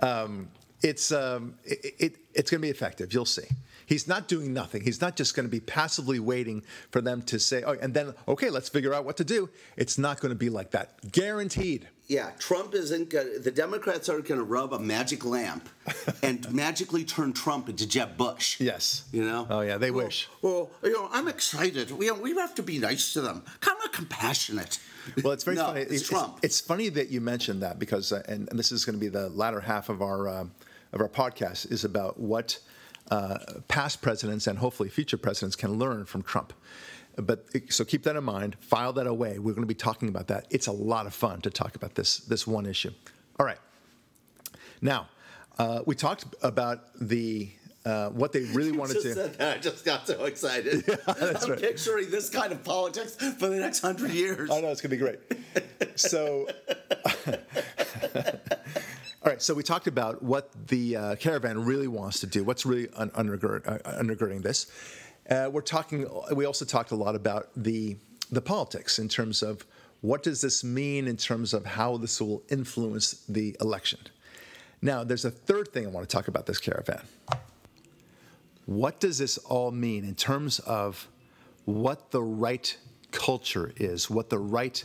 [0.02, 0.50] um,
[0.82, 3.14] it's um, it, it, it's going to be effective.
[3.14, 3.48] You'll see.
[3.94, 4.82] He's not doing nothing.
[4.82, 8.16] He's not just going to be passively waiting for them to say, "Oh," and then
[8.28, 9.50] okay, let's figure out what to do.
[9.78, 11.12] It's not going to be like that.
[11.12, 11.88] Guaranteed.
[12.08, 15.70] Yeah, Trump isn't going The Democrats aren't going to rub a magic lamp
[16.24, 18.60] and magically turn Trump into Jeb Bush.
[18.60, 19.04] Yes.
[19.12, 19.46] You know?
[19.48, 20.28] Oh yeah, they Well, wish.
[20.42, 21.92] Well, you know, I'm excited.
[21.92, 24.80] We, we have to be nice to them, kind of compassionate.
[25.24, 25.82] Well, it's very no, funny.
[25.82, 26.40] It's, Trump.
[26.42, 29.10] It's, funny that you mentioned that because, uh, and, and this is going to be
[29.10, 30.46] the latter half of our uh,
[30.94, 32.58] of our podcast is about what
[33.12, 33.38] uh,
[33.68, 36.54] past presidents and hopefully future presidents can learn from Trump.
[37.16, 38.56] But so keep that in mind.
[38.60, 39.38] File that away.
[39.38, 40.48] We're going to be talking about that.
[40.50, 42.92] It's a lot of fun to talk about this this one issue.
[43.40, 43.60] All right.
[44.82, 45.10] Now,
[45.60, 47.52] uh, we talked about the
[47.86, 49.14] uh, what they really wanted to.
[49.14, 49.58] said that.
[49.58, 50.84] I just got so excited.
[51.06, 51.60] that's I'm right.
[51.60, 54.50] picturing this kind of politics for the next hundred years.
[54.50, 55.20] I know it's gonna be great.
[55.96, 56.48] So,
[59.24, 59.42] all right.
[59.42, 62.44] So we talked about what the uh, caravan really wants to do.
[62.44, 64.70] What's really un- undergird, uh, undergirding this?
[65.30, 66.06] Uh, we're talking.
[66.36, 67.96] We also talked a lot about the
[68.32, 69.66] the politics in terms of
[70.02, 74.00] what does this mean in terms of how this will influence the election.
[74.82, 77.04] Now, there's a third thing I want to talk about this caravan.
[78.66, 81.08] What does this all mean in terms of
[81.64, 82.76] what the right
[83.12, 84.84] culture is, what the right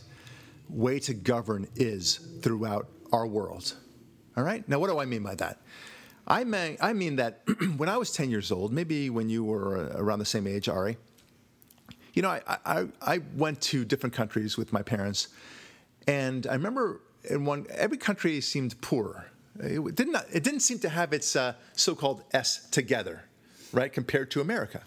[0.69, 3.75] way to govern is throughout our world?
[4.39, 4.67] All right?
[4.69, 5.59] Now, what do I mean by that?
[6.25, 7.41] I mean, I mean that
[7.75, 10.69] when I was 10 years old, maybe when you were uh, around the same age,
[10.69, 10.95] Ari,
[12.13, 15.27] you know, I, I, I went to different countries with my parents,
[16.07, 19.25] and I remember in one, every country seemed poor.
[19.59, 23.25] It didn't, it didn't seem to have its uh, so called S together,
[23.73, 24.83] right, compared to America.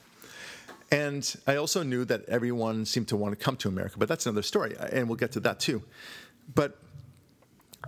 [0.90, 4.24] And I also knew that everyone seemed to want to come to America, but that's
[4.24, 5.82] another story, and we'll get to that too.
[6.54, 6.78] But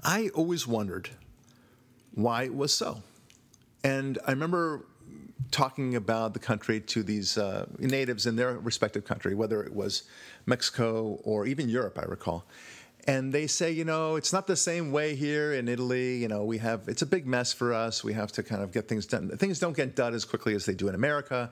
[0.05, 1.09] I always wondered
[2.15, 3.03] why it was so.
[3.83, 4.87] And I remember
[5.51, 10.05] talking about the country to these uh, natives in their respective country, whether it was
[10.47, 12.45] Mexico or even Europe, I recall.
[13.07, 16.17] And they say, you know, it's not the same way here in Italy.
[16.17, 18.03] You know, we have, it's a big mess for us.
[18.03, 19.29] We have to kind of get things done.
[19.37, 21.51] Things don't get done as quickly as they do in America.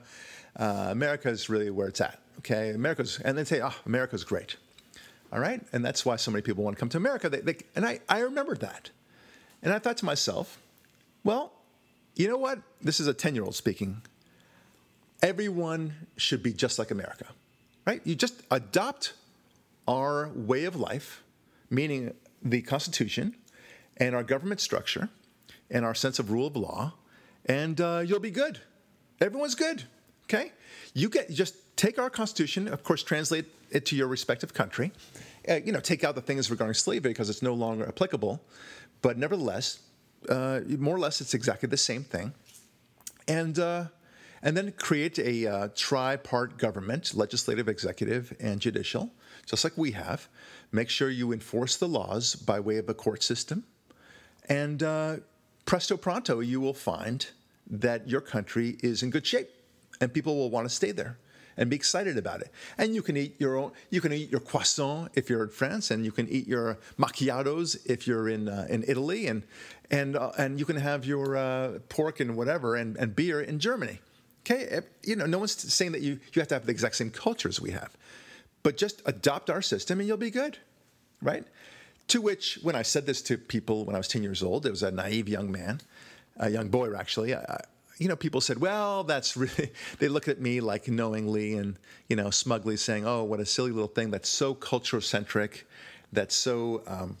[0.55, 2.71] Uh, America is really where it's at, okay?
[2.71, 4.55] America's, and they say, oh, America's great.
[5.31, 5.61] All right?
[5.73, 7.29] And that's why so many people want to come to America.
[7.29, 8.89] They, they, and I, I remembered that.
[9.63, 10.59] And I thought to myself,
[11.23, 11.53] well,
[12.15, 12.59] you know what?
[12.81, 14.01] This is a 10 year old speaking.
[15.23, 17.25] Everyone should be just like America,
[17.87, 18.01] right?
[18.03, 19.13] You just adopt
[19.87, 21.23] our way of life,
[21.69, 23.35] meaning the Constitution
[23.97, 25.09] and our government structure
[25.71, 26.93] and our sense of rule of law,
[27.45, 28.59] and uh, you'll be good.
[29.21, 29.83] Everyone's good,
[30.25, 30.51] okay?
[30.93, 34.91] You get just take our Constitution, of course, translate it to your respective country.
[35.49, 38.41] Uh, you know, take out the things regarding slavery because it's no longer applicable,
[39.03, 39.81] but nevertheless,
[40.29, 42.33] uh, more or less, it's exactly the same thing.
[43.27, 43.85] And uh,
[44.41, 49.13] and then create a uh, tri-part government, legislative, executive, and judicial,
[49.45, 50.27] just like we have.
[50.71, 53.63] Make sure you enforce the laws by way of a court system,
[54.49, 55.17] and uh,
[55.65, 57.27] presto pronto, you will find
[57.69, 59.49] that your country is in good shape,
[60.01, 61.17] and people will want to stay there
[61.57, 62.51] and be excited about it.
[62.77, 63.71] And you can eat your own.
[63.89, 67.77] You can eat your croissant if you're in France, and you can eat your macchiatos
[67.85, 69.43] if you're in uh, in Italy, and
[69.91, 73.59] and uh, and you can have your uh, pork and whatever and, and beer in
[73.59, 73.99] Germany.
[74.45, 77.11] Okay, you know, no one's saying that you you have to have the exact same
[77.11, 77.95] culture as we have,
[78.61, 80.57] but just adopt our system and you'll be good,
[81.21, 81.45] right?
[82.09, 84.69] To which, when I said this to people when I was 10 years old, it
[84.71, 85.79] was a naive young man,
[86.37, 87.33] a young boy actually.
[87.33, 87.61] I,
[87.97, 91.77] you know, people said, well, that's really, they look at me like knowingly and,
[92.07, 95.67] you know, smugly saying, oh, what a silly little thing that's so culture centric,
[96.11, 97.17] that's so um,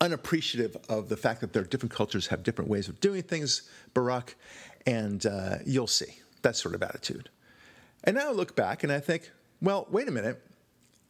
[0.00, 3.62] unappreciative of the fact that their different cultures have different ways of doing things,
[3.92, 4.36] Barak,
[4.86, 7.30] and uh, you'll see that sort of attitude.
[8.04, 9.30] And now I look back and I think,
[9.62, 10.42] well, wait a minute.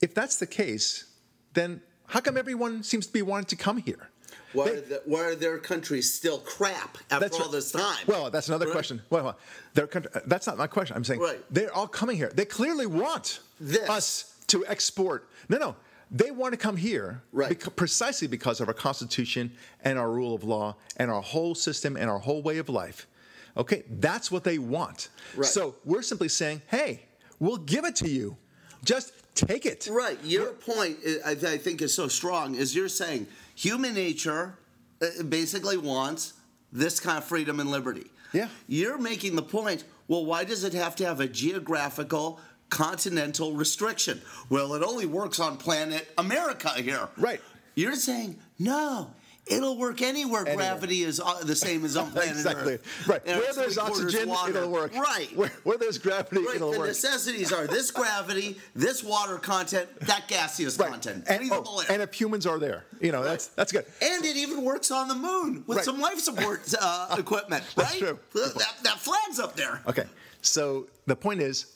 [0.01, 1.07] If that's the case,
[1.55, 4.11] then how come everyone seems to be wanting to come here?
[4.53, 8.05] Why, they, are, the, why are their countries still crap after all this time?
[8.07, 8.73] Well, that's another right?
[8.73, 9.03] question.
[9.11, 9.39] Well, well
[9.75, 10.97] their country, uh, that's not my question.
[10.97, 11.41] I'm saying right.
[11.51, 12.31] they're all coming here.
[12.35, 13.89] They clearly want this.
[13.89, 15.29] us to export.
[15.49, 15.77] No, no.
[16.11, 19.51] They want to come here because, precisely because of our Constitution
[19.83, 23.09] and our rule of law and our whole system and our whole way of life.
[23.57, 25.09] Okay, that's what they want.
[25.43, 27.07] So we're simply saying, hey,
[27.41, 28.37] we'll give it to you.
[28.85, 29.89] Just take it.
[29.91, 30.19] Right.
[30.23, 32.55] Your point, uh, I think, is so strong.
[32.55, 34.59] Is you're saying human nature
[35.01, 36.35] uh, basically wants
[36.73, 38.07] this kind of freedom and liberty.
[38.33, 38.49] Yeah.
[38.67, 39.85] You're making the point.
[40.09, 44.21] Well, why does it have to have a geographical continental restriction?
[44.51, 47.09] Well, it only works on planet America here.
[47.17, 47.41] Right.
[47.75, 49.11] You're saying no.
[49.47, 50.57] It'll work anywhere, anywhere.
[50.57, 52.37] gravity is uh, the same as on planet Earth.
[52.37, 52.75] exactly.
[52.75, 53.09] Earth.
[53.09, 53.27] Right.
[53.27, 54.57] where there's oxygen, water.
[54.57, 54.95] it'll work.
[54.95, 55.29] Right.
[55.37, 56.57] Where, where there's gravity, right.
[56.57, 56.87] it'll the work.
[56.87, 60.91] The necessities are this gravity, this water content, that gaseous right.
[60.91, 61.25] content.
[61.29, 63.31] And, oh, and, if humans are there, you know, right.
[63.31, 63.85] that's that's good.
[64.01, 67.65] And it even works on the moon with some life support uh, equipment.
[67.77, 67.87] Right?
[67.87, 68.19] That's true.
[68.33, 69.83] That, that flag's up there.
[69.87, 70.05] Okay.
[70.41, 71.67] So the point is,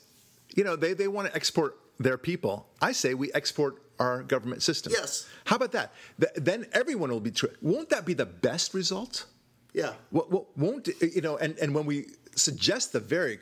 [0.55, 2.67] you know, they, they want to export their people.
[2.81, 4.93] I say we export our government system.
[4.95, 5.27] Yes.
[5.45, 5.93] How about that?
[6.19, 7.31] Th- then everyone will be.
[7.31, 9.25] Tri- won't that be the best result?
[9.73, 9.93] Yeah.
[10.13, 11.37] W- won't you know?
[11.37, 13.39] And and when we suggest the very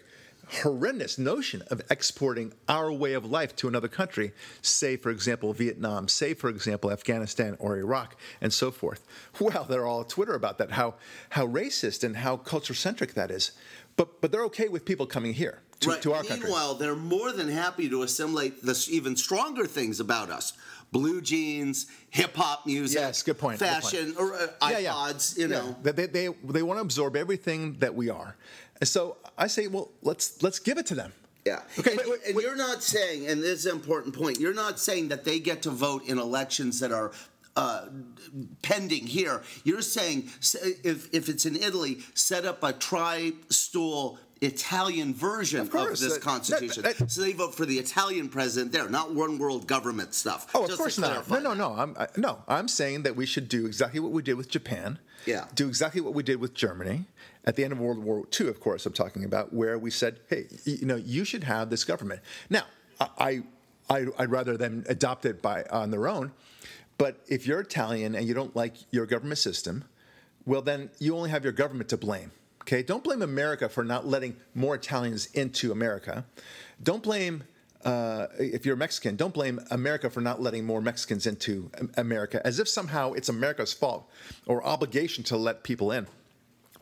[0.61, 6.07] horrendous notion of exporting our way of life to another country, say, for example, Vietnam,
[6.07, 9.05] say, for example, Afghanistan or Iraq, and so forth.
[9.39, 10.95] Well, they're all Twitter about that, how,
[11.31, 13.51] how racist and how culture centric that is.
[13.97, 16.01] But, but they're okay with people coming here to, right.
[16.01, 16.49] to our Meanwhile, country.
[16.49, 20.53] Meanwhile, they're more than happy to assimilate the even stronger things about us.
[20.91, 23.59] Blue jeans, hip hop music, yes, good point.
[23.59, 24.31] fashion, good point.
[24.31, 25.41] or uh, iPods, yeah, yeah.
[25.41, 25.75] you know.
[25.83, 25.91] Yeah.
[25.91, 28.37] They, they, they want to absorb everything that we are.
[28.79, 31.11] And so I say, well, let's let's give it to them.
[31.45, 31.61] Yeah.
[31.79, 31.91] Okay.
[31.91, 32.45] And, wait, wait, and wait.
[32.45, 35.61] you're not saying, and this is an important point, you're not saying that they get
[35.63, 37.11] to vote in elections that are
[37.55, 37.87] uh,
[38.61, 39.41] pending here.
[39.63, 40.29] You're saying
[40.83, 46.09] if, if it's in Italy, set up a tri stool Italian version of, course, of
[46.09, 46.83] this uh, constitution.
[46.83, 50.47] That, that, so they vote for the Italian president there, not one world government stuff.
[50.53, 51.29] Oh, of course not.
[51.29, 51.73] No, no, no.
[51.73, 54.99] I'm, I, no, I'm saying that we should do exactly what we did with Japan.
[55.25, 55.45] Yeah.
[55.55, 57.05] Do exactly what we did with Germany
[57.47, 60.19] at the end of World War II, of course, I'm talking about, where we said,
[60.29, 62.19] hey, you know, you should have this government.
[62.49, 62.63] Now,
[62.99, 63.43] I,
[63.89, 66.33] I, I'd rather them adopt it by on their own.
[66.97, 69.85] But if you're Italian and you don't like your government system,
[70.45, 72.31] well, then you only have your government to blame.
[72.67, 76.25] Okay, don't blame America for not letting more Italians into America.
[76.83, 77.45] Don't blame
[77.85, 82.59] uh, if you're Mexican, don't blame America for not letting more Mexicans into America, as
[82.59, 84.09] if somehow it's America's fault
[84.47, 86.07] or obligation to let people in.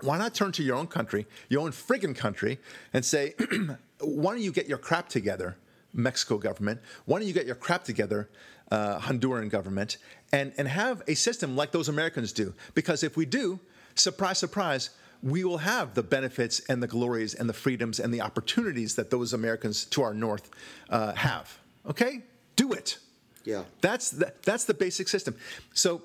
[0.02, 2.58] Why not turn to your own country, your own friggin' country,
[2.91, 3.36] and say,
[4.00, 5.56] why don't you get your crap together,
[5.93, 6.82] Mexico government?
[7.06, 8.32] Why don't you get your crap together,
[8.71, 9.98] uh, Honduran government,
[10.32, 12.56] and, and have a system like those Americans do?
[12.74, 13.60] Because if we do,
[13.93, 14.89] surprise, surprise,
[15.23, 19.10] we will have the benefits and the glories and the freedoms and the opportunities that
[19.10, 20.49] those Americans to our north
[20.89, 21.58] uh, have.
[21.88, 22.21] Okay?
[22.56, 22.97] Do it.
[23.43, 23.63] Yeah.
[23.82, 25.36] That's the, that's the basic system.
[25.73, 26.04] So,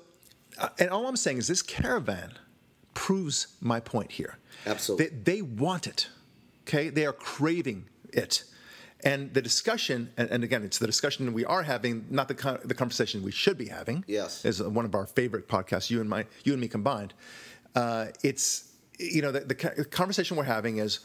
[0.57, 2.33] uh, and all I'm saying is this caravan
[2.93, 4.37] proves my point here.
[4.65, 5.07] Absolutely.
[5.07, 6.09] They, they want it.
[6.67, 6.89] Okay?
[6.89, 8.43] They are craving it.
[9.03, 12.59] And the discussion, and, and, again, it's the discussion we are having, not the con-
[12.63, 14.05] the conversation we should be having.
[14.07, 17.15] Yes, is one of our favorite podcasts, you and my, you and me combined.
[17.73, 18.70] Uh, it's
[19.01, 20.99] you know, the, the, conversation we're having is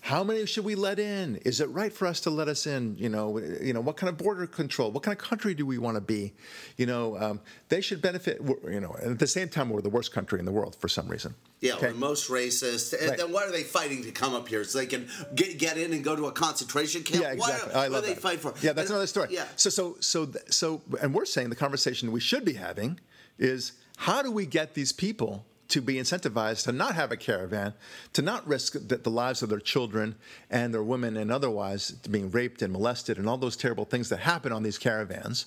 [0.00, 1.36] how many should we let in?
[1.44, 2.96] Is it right for us to let us in?
[2.98, 4.90] You know, you know, what kind of border control?
[4.90, 6.32] What kind of country do we want to be?
[6.76, 8.40] You know, um, they should benefit.
[8.68, 10.88] You know, and at the same time, we're the worst country in the world for
[10.88, 11.36] some reason.
[11.60, 11.92] Yeah, okay.
[11.92, 12.98] we're most racist.
[12.98, 13.18] And right.
[13.18, 15.92] then why are they fighting to come up here so they can get, get in
[15.92, 17.22] and go to a concentration camp?
[17.22, 17.72] Yeah, exactly.
[17.72, 18.54] Why, I love what do they fight for?
[18.60, 19.28] Yeah, that's and, another story.
[19.30, 19.44] Yeah.
[19.54, 22.98] So, so, so, so, and we're saying the conversation we should be having
[23.38, 27.72] is how do we get these people to be incentivized to not have a caravan,
[28.12, 30.14] to not risk the, the, lives of their children
[30.50, 34.18] and their women and otherwise being raped and molested and all those terrible things that
[34.18, 35.46] happen on these caravans,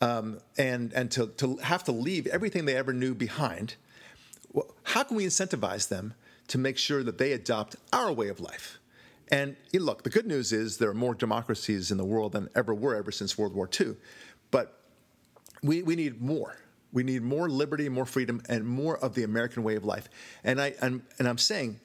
[0.00, 3.74] um, and and to, to have to leave everything they ever knew behind.
[4.84, 6.14] How can we incentivize them
[6.46, 8.78] to make sure that they adopt our way of life?
[9.32, 12.72] And look, the good news is there are more democracies in the world than ever
[12.72, 13.96] were ever since World War II,
[14.52, 14.78] but
[15.64, 16.56] we, we need more.
[16.92, 20.08] We need more liberty, more freedom, and more of the American way of life.
[20.42, 21.80] And I and, and I'm saying,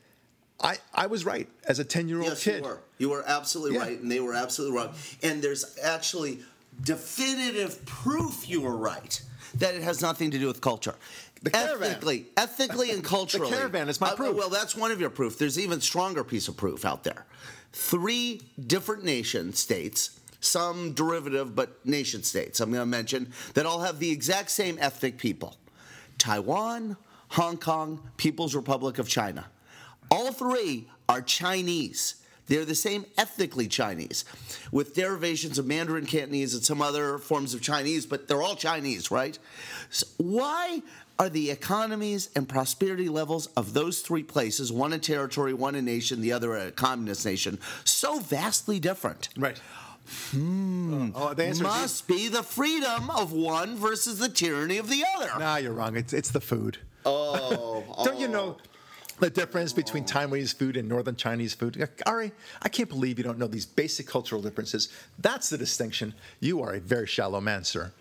[0.62, 2.64] I, I was right as a 10 year old yes, kid.
[2.64, 2.80] You were.
[2.98, 3.84] You were absolutely yeah.
[3.84, 4.94] right, and they were absolutely wrong.
[5.22, 6.40] And there's actually
[6.82, 9.22] definitive proof you were right
[9.56, 10.96] that it has nothing to do with culture.
[11.44, 13.50] The ethically, ethically and culturally.
[13.50, 14.36] the caravan is my uh, proof.
[14.36, 15.38] well, that's one of your proof.
[15.38, 17.26] There's even stronger piece of proof out there.
[17.74, 23.80] Three different nation states some derivative, but nation states, I'm going to mention, that all
[23.82, 25.58] have the exact same ethnic people
[26.18, 26.98] Taiwan,
[27.30, 29.46] Hong Kong, People's Republic of China.
[30.12, 32.16] All three are Chinese.
[32.48, 34.26] They're the same ethnically Chinese,
[34.72, 39.10] with derivations of Mandarin Cantonese and some other forms of Chinese, but they're all Chinese,
[39.10, 39.40] right?
[39.90, 40.82] So why
[41.20, 45.82] are the economies and prosperity levels of those three places, one a territory, one a
[45.82, 49.30] nation, the other a communist nation, so vastly different?
[49.38, 49.60] Right.
[50.32, 51.10] Hmm.
[51.16, 55.04] Oh, the answer must is, be the freedom of one versus the tyranny of the
[55.16, 55.32] other.
[55.40, 55.96] Nah, you're wrong.
[55.96, 56.78] It's it's the food.
[57.06, 58.20] Oh, don't oh.
[58.20, 58.58] you know
[59.20, 61.88] the difference between Taiwanese food and Northern Chinese food?
[62.06, 64.90] Ari, I can't believe you don't know these basic cultural differences.
[65.20, 66.14] That's the distinction.
[66.40, 67.92] You are a very shallow man, sir.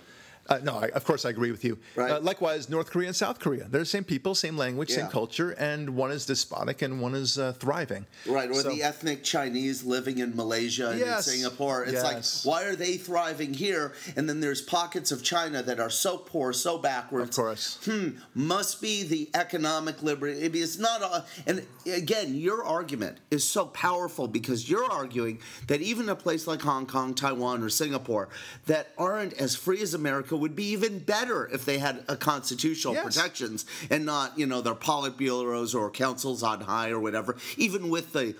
[0.48, 1.78] Uh, no, I, of course I agree with you.
[1.94, 2.12] Right.
[2.12, 3.64] Uh, likewise, North Korea and South Korea.
[3.68, 4.96] They're the same people, same language, yeah.
[4.96, 8.06] same culture, and one is despotic and one is uh, thriving.
[8.26, 11.26] Right, or so, the ethnic Chinese living in Malaysia and yes.
[11.26, 11.84] in Singapore.
[11.84, 12.44] It's yes.
[12.44, 13.92] like, why are they thriving here?
[14.16, 17.30] And then there's pockets of China that are so poor, so backwards.
[17.30, 17.78] Of course.
[17.84, 20.40] Hmm, must be the economic liberty.
[20.40, 26.08] It's not, a, and again, your argument is so powerful because you're arguing that even
[26.08, 28.28] a place like Hong Kong, Taiwan, or Singapore
[28.66, 32.16] that aren't as free as America America would be even better if they had a
[32.16, 33.04] constitutional yes.
[33.04, 37.36] protections and not, you know, their politburos or councils on high or whatever.
[37.56, 38.34] Even with the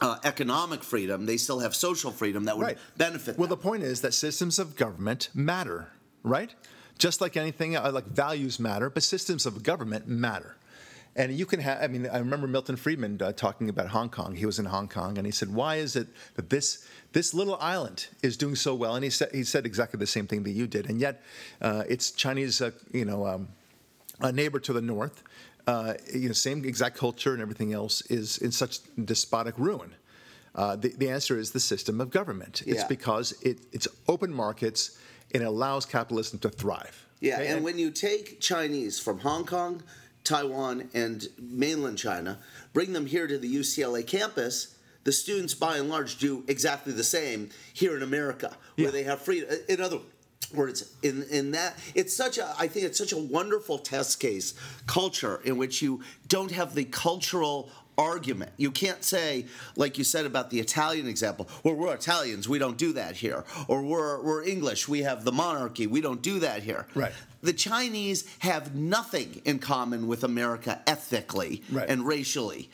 [0.00, 2.78] uh, economic freedom, they still have social freedom that would right.
[2.96, 3.38] benefit.
[3.38, 3.58] Well, them.
[3.58, 5.88] the point is that systems of government matter,
[6.22, 6.54] right?
[6.98, 10.56] Just like anything, uh, like values matter, but systems of government matter.
[11.18, 14.36] And you can have, I mean, I remember Milton Friedman uh, talking about Hong Kong.
[14.36, 17.56] He was in Hong Kong and he said, Why is it that this, this little
[17.56, 18.94] island is doing so well?
[18.94, 20.88] And he said, he said exactly the same thing that you did.
[20.88, 21.20] And yet,
[21.60, 23.48] uh, it's Chinese, uh, you know, um,
[24.20, 25.24] a neighbor to the north,
[25.66, 29.96] uh, you know, same exact culture and everything else is in such despotic ruin.
[30.54, 32.62] Uh, the, the answer is the system of government.
[32.64, 32.74] Yeah.
[32.74, 34.96] It's because it, it's open markets
[35.34, 37.06] and it allows capitalism to thrive.
[37.20, 37.48] Yeah, okay?
[37.48, 39.82] and when you take Chinese from Hong Kong
[40.24, 42.38] Taiwan, and mainland China,
[42.72, 47.04] bring them here to the UCLA campus, the students by and large do exactly the
[47.04, 48.90] same here in America, where yeah.
[48.90, 49.48] they have freedom.
[49.50, 49.98] Uh, in other
[50.52, 54.54] words, in in that it's such a I think it's such a wonderful test case
[54.86, 58.52] culture in which you don't have the cultural argument.
[58.56, 62.78] You can't say, like you said about the Italian example, well, we're Italians, we don't
[62.78, 63.44] do that here.
[63.66, 66.86] Or we're, we're English, we have the monarchy, we don't do that here.
[66.94, 67.12] Right.
[67.42, 71.88] The Chinese have nothing in common with America ethnically right.
[71.88, 72.70] and racially.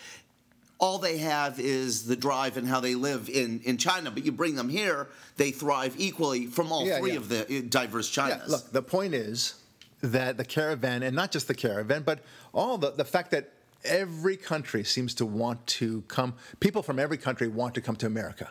[0.79, 4.11] All they have is the drive and how they live in, in China.
[4.11, 7.16] But you bring them here, they thrive equally from all yeah, three yeah.
[7.18, 8.29] of the uh, diverse Chinas.
[8.29, 9.55] Yeah, look, the point is
[10.00, 12.20] that the caravan, and not just the caravan, but
[12.53, 13.53] all the, the fact that
[13.85, 18.07] every country seems to want to come, people from every country want to come to
[18.07, 18.50] America.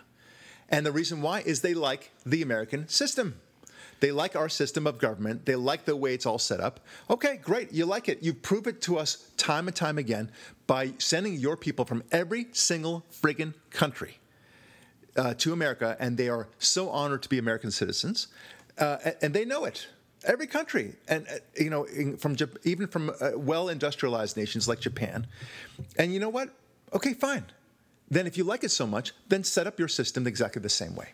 [0.69, 3.39] And the reason why is they like the American system.
[3.99, 5.45] They like our system of government.
[5.45, 6.81] They like the way it's all set up.
[7.09, 7.71] Okay, great.
[7.71, 8.21] You like it.
[8.21, 10.31] You prove it to us time and time again
[10.67, 14.19] by sending your people from every single friggin' country
[15.15, 18.27] uh, to America, and they are so honored to be American citizens,
[18.77, 19.87] uh, and they know it
[20.25, 21.85] every country, and uh, you know,
[22.17, 25.27] from even from uh, well industrialized nations like Japan.
[25.97, 26.49] And you know what?
[26.93, 27.45] Okay, fine.
[28.09, 30.95] Then if you like it so much, then set up your system exactly the same
[30.95, 31.13] way.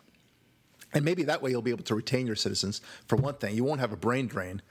[0.94, 2.82] And maybe that way you'll be able to retain your citizens.
[3.08, 4.62] For one thing, you won't have a brain drain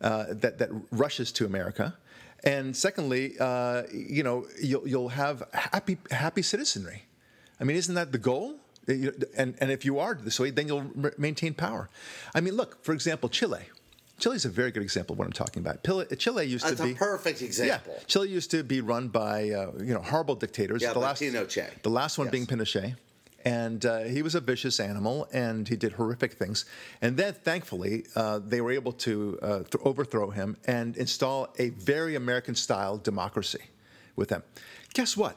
[0.00, 1.96] uh, that that rushes to America.
[2.44, 7.04] And secondly, uh, you know, you'll, you'll have happy happy citizenry.
[7.60, 8.56] I mean, isn't that the goal?
[8.88, 11.88] And and if you are this way, then you'll maintain power.
[12.34, 13.62] I mean, look, for example, Chile.
[14.18, 15.84] Chile is a very good example of what I'm talking about.
[16.18, 17.94] Chile used That's to be a perfect example.
[17.98, 20.80] Yeah, Chile used to be run by uh, you know horrible dictators.
[20.82, 21.82] Yeah, the like last Pinochet.
[21.82, 22.32] the last one Yes.
[22.32, 22.96] being Pinochet,
[23.46, 26.64] and uh, he was a vicious animal, and he did horrific things.
[27.00, 31.68] And then, thankfully, uh, they were able to uh, th- overthrow him and install a
[31.68, 33.66] very American-style democracy
[34.16, 34.42] with them.
[34.94, 35.36] Guess what?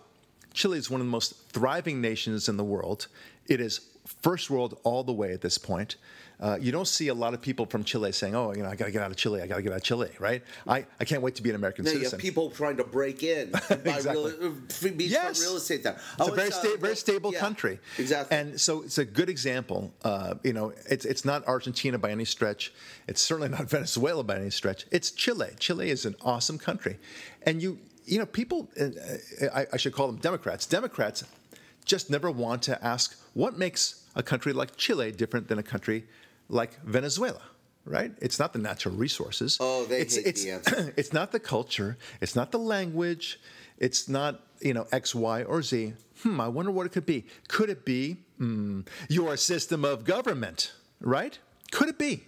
[0.56, 3.06] Chile is one of the most thriving nations in the world.
[3.46, 3.82] It is
[4.24, 5.96] first world all the way at this point.
[6.42, 8.76] Uh, you don't see a lot of people from Chile saying, "Oh, you know, I
[8.76, 9.42] got to get out of Chile.
[9.42, 10.42] I got to get out of Chile." Right?
[10.66, 12.18] I, I can't wait to be an American No, you citizen.
[12.18, 14.32] have people trying to break in, and buy Exactly.
[14.40, 15.42] real, uh, Yes.
[15.42, 15.94] real estate there.
[16.18, 17.80] It's a Oh, very, uh, sta- very stable yeah, country.
[17.98, 18.38] Exactly.
[18.38, 19.92] And so it's a good example.
[20.04, 22.72] Uh, you know, it's, it's not Argentina by any stretch.
[23.08, 24.86] It's certainly not Venezuela by any stretch.
[24.92, 25.50] It's Chile.
[25.60, 27.00] Chile is an awesome country.
[27.44, 28.88] And you, you know, people, uh,
[29.54, 30.66] I, I should call them Democrats.
[30.66, 31.24] Democrats
[31.84, 36.06] just never want to ask what makes a country like Chile different than a country
[36.50, 37.42] like Venezuela.
[37.86, 38.12] Right?
[38.22, 39.58] It's not the natural resources.
[39.60, 40.94] Oh, they it's, hate it's, the answer.
[40.96, 41.98] it's not the culture.
[42.22, 43.40] It's not the language.
[43.80, 45.94] It's not you know X, Y, or Z.
[46.22, 46.42] Hmm.
[46.42, 47.26] I wonder what it could be.
[47.48, 50.74] Could it be hmm, your system of government?
[51.02, 51.40] Right?
[51.72, 52.26] Could it be?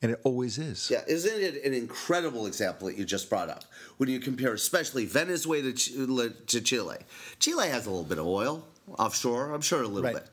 [0.00, 0.90] And it always is.
[0.90, 3.64] Yeah, isn't it an incredible example that you just brought up
[3.98, 6.32] when you compare, especially Venezuela to Chile?
[6.46, 6.96] To Chile.
[7.38, 8.66] Chile has a little bit of oil
[8.98, 10.14] offshore, I'm sure a little Right.
[10.14, 10.28] bit.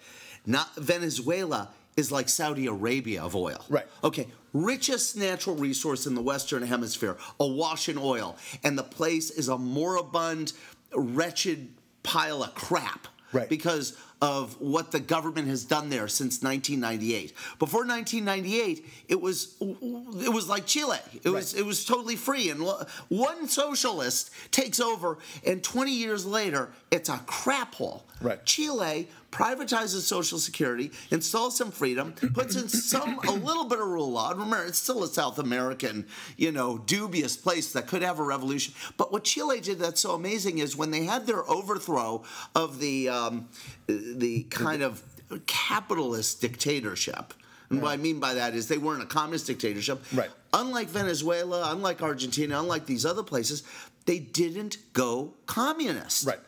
[0.45, 1.69] Not Venezuela
[1.99, 3.63] is like Saudi Arabia of oil.
[3.69, 3.85] Right.
[4.03, 9.49] Okay, richest natural resource in the Western Hemisphere, awash in oil, and the place is
[9.49, 10.53] a moribund,
[10.95, 11.69] wretched
[12.01, 13.07] pile of crap.
[13.31, 13.47] Right.
[13.47, 17.31] Because of what the government has done there since 1998.
[17.59, 20.97] Before 1998, it was it was like Chile.
[21.23, 22.67] It was it was totally free, and
[23.09, 28.03] one socialist takes over, and 20 years later, it's a crap hole.
[28.19, 28.43] Right.
[28.45, 34.11] Chile privatizes Social Security, installs some freedom, puts in some a little bit of rule
[34.11, 34.31] law.
[34.31, 36.07] Remember, it's still a South American,
[36.37, 38.73] you know, dubious place that could have a revolution.
[38.97, 42.23] But what Chile did that's so amazing is when they had their overthrow
[42.55, 43.49] of the um,
[43.87, 45.03] the kind of
[45.45, 47.33] capitalist dictatorship.
[47.69, 50.03] And what I mean by that is they weren't a communist dictatorship.
[50.11, 50.29] Right.
[50.53, 53.61] Unlike Venezuela, unlike Argentina, unlike these other places,
[54.07, 56.25] they didn't go communist.
[56.25, 56.39] Right.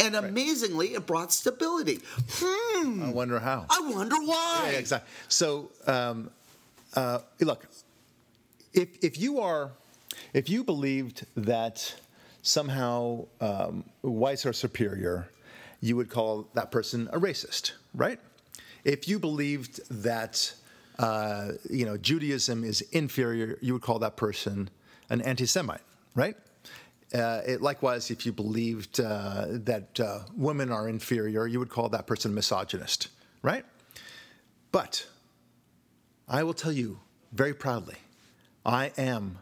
[0.00, 2.00] And amazingly, it brought stability.
[2.30, 3.02] Hmm.
[3.02, 3.66] I wonder how.
[3.68, 4.70] I wonder why.
[4.72, 5.10] Yeah, exactly.
[5.28, 6.30] So, um,
[6.94, 7.66] uh, look,
[8.72, 9.72] if if you are,
[10.32, 11.94] if you believed that
[12.42, 15.28] somehow um, whites are superior,
[15.80, 18.20] you would call that person a racist, right?
[18.84, 20.52] If you believed that
[20.98, 24.70] uh, you know Judaism is inferior, you would call that person
[25.10, 25.80] an anti-Semite,
[26.14, 26.36] right?
[27.14, 31.88] Uh, it, likewise, if you believed uh, that uh, women are inferior, you would call
[31.88, 33.08] that person a misogynist,
[33.42, 33.64] right?
[34.72, 35.06] But
[36.28, 37.00] I will tell you
[37.32, 37.96] very proudly,
[38.64, 39.38] I am.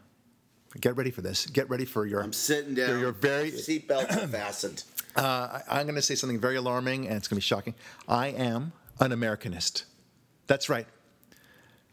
[0.79, 1.45] Get ready for this.
[1.47, 2.21] Get ready for your.
[2.21, 2.89] I'm sitting down.
[2.89, 3.51] Your, your very.
[3.51, 4.83] seatbelts are fastened.
[5.15, 7.73] Uh, I, I'm going to say something very alarming, and it's going to be shocking.
[8.07, 9.85] I am an Americanist.
[10.45, 10.85] That's right.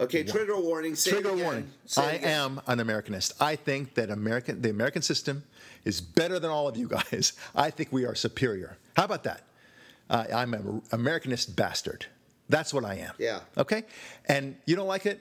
[0.00, 0.96] Okay, trigger warning.
[0.96, 1.70] Say Trigger warning.
[1.86, 3.34] Say I am an Americanist.
[3.40, 5.44] I think that American, the American system,
[5.84, 7.34] is better than all of you guys.
[7.54, 8.76] I think we are superior.
[8.96, 9.42] How about that?
[10.10, 12.06] Uh, I'm an Americanist bastard.
[12.48, 13.12] That's what I am.
[13.18, 13.40] Yeah.
[13.56, 13.84] Okay.
[14.26, 15.20] And you don't like it,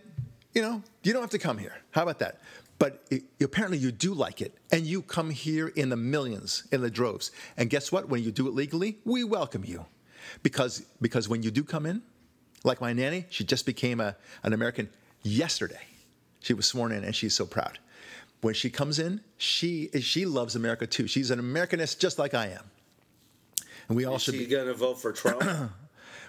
[0.54, 1.76] you know, you don't have to come here.
[1.92, 2.42] How about that?
[2.80, 6.82] But it, apparently you do like it, and you come here in the millions, in
[6.82, 7.32] the droves.
[7.56, 8.10] And guess what?
[8.10, 9.86] When you do it legally, we welcome you,
[10.42, 12.02] because because when you do come in,
[12.64, 14.90] like my nanny, she just became a, an American
[15.24, 15.82] yesterday.
[16.42, 17.80] She was sworn in, and she's so proud.
[18.42, 21.08] When she comes in, she she loves America too.
[21.08, 22.64] She's an Americanist just like I am,
[23.88, 24.48] and we all Is should she be.
[24.48, 25.44] gonna vote for Trump?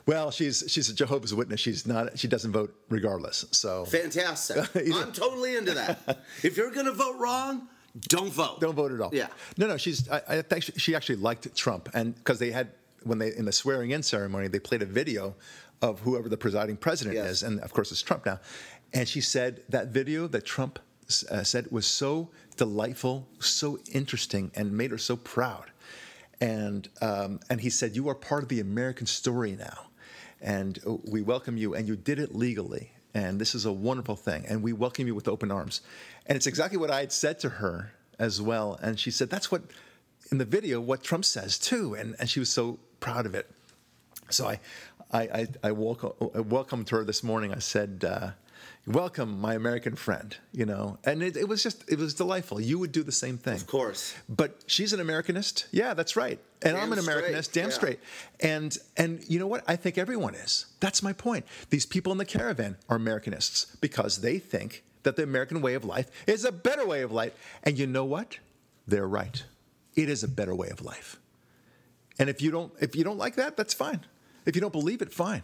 [0.06, 1.60] Well, she's she's a Jehovah's Witness.
[1.60, 2.18] She's not.
[2.18, 3.46] She doesn't vote regardless.
[3.52, 4.58] So Fantastic.
[4.94, 6.18] I'm totally into that.
[6.42, 7.68] If you're gonna vote wrong,
[8.02, 8.60] don't vote.
[8.60, 9.08] don't vote at all.
[9.14, 9.28] Yeah.
[9.56, 9.78] No, no.
[9.78, 10.06] She's.
[10.10, 12.72] I, I think she- she actually liked Trump, and because they had
[13.04, 15.34] when they in the swearing-in ceremony, they played a video
[15.82, 17.30] of whoever the presiding president Yes.
[17.30, 18.40] is, and of course it's Trump now.
[18.92, 20.78] And she said that video that Trump
[21.30, 25.72] uh, said was so delightful, so interesting, and made her so proud.
[26.40, 29.86] And um, and he said, "You are part of the American story now,
[30.40, 31.74] and uh, we welcome you.
[31.74, 34.44] And you did it legally, and this is a wonderful thing.
[34.48, 35.80] And we welcome you with open arms."
[36.26, 38.78] And it's exactly what I had said to her as well.
[38.82, 39.62] And she said, "That's what."
[40.32, 43.50] In the video, what Trump says too, and, and she was so proud of it.
[44.30, 44.60] So I,
[45.12, 47.52] I, I, I, welcome, I welcomed her this morning.
[47.52, 48.30] I said, uh,
[48.86, 50.36] welcome, my American friend.
[50.52, 52.60] You know, and it, it was just it was delightful.
[52.60, 54.14] You would do the same thing, Of course.
[54.28, 55.66] But she's an Americanist.
[55.70, 56.38] Yeah, that's right.
[56.62, 57.74] And I'm an Americanist, straight, damn yeah.
[57.74, 58.00] straight.
[58.40, 59.64] And and you know what?
[59.68, 60.66] I think everyone is.
[60.80, 61.44] That's my point.
[61.70, 65.84] These people in the caravan are Americanists because they think that the American way of
[65.84, 67.32] life is a better way of life.
[67.62, 68.38] And you know what?
[68.86, 69.44] They're right.
[69.94, 71.20] It is a better way of life.
[72.18, 74.00] And if you don't if you don't like that, that's fine.
[74.46, 75.42] If you don't believe it, fine.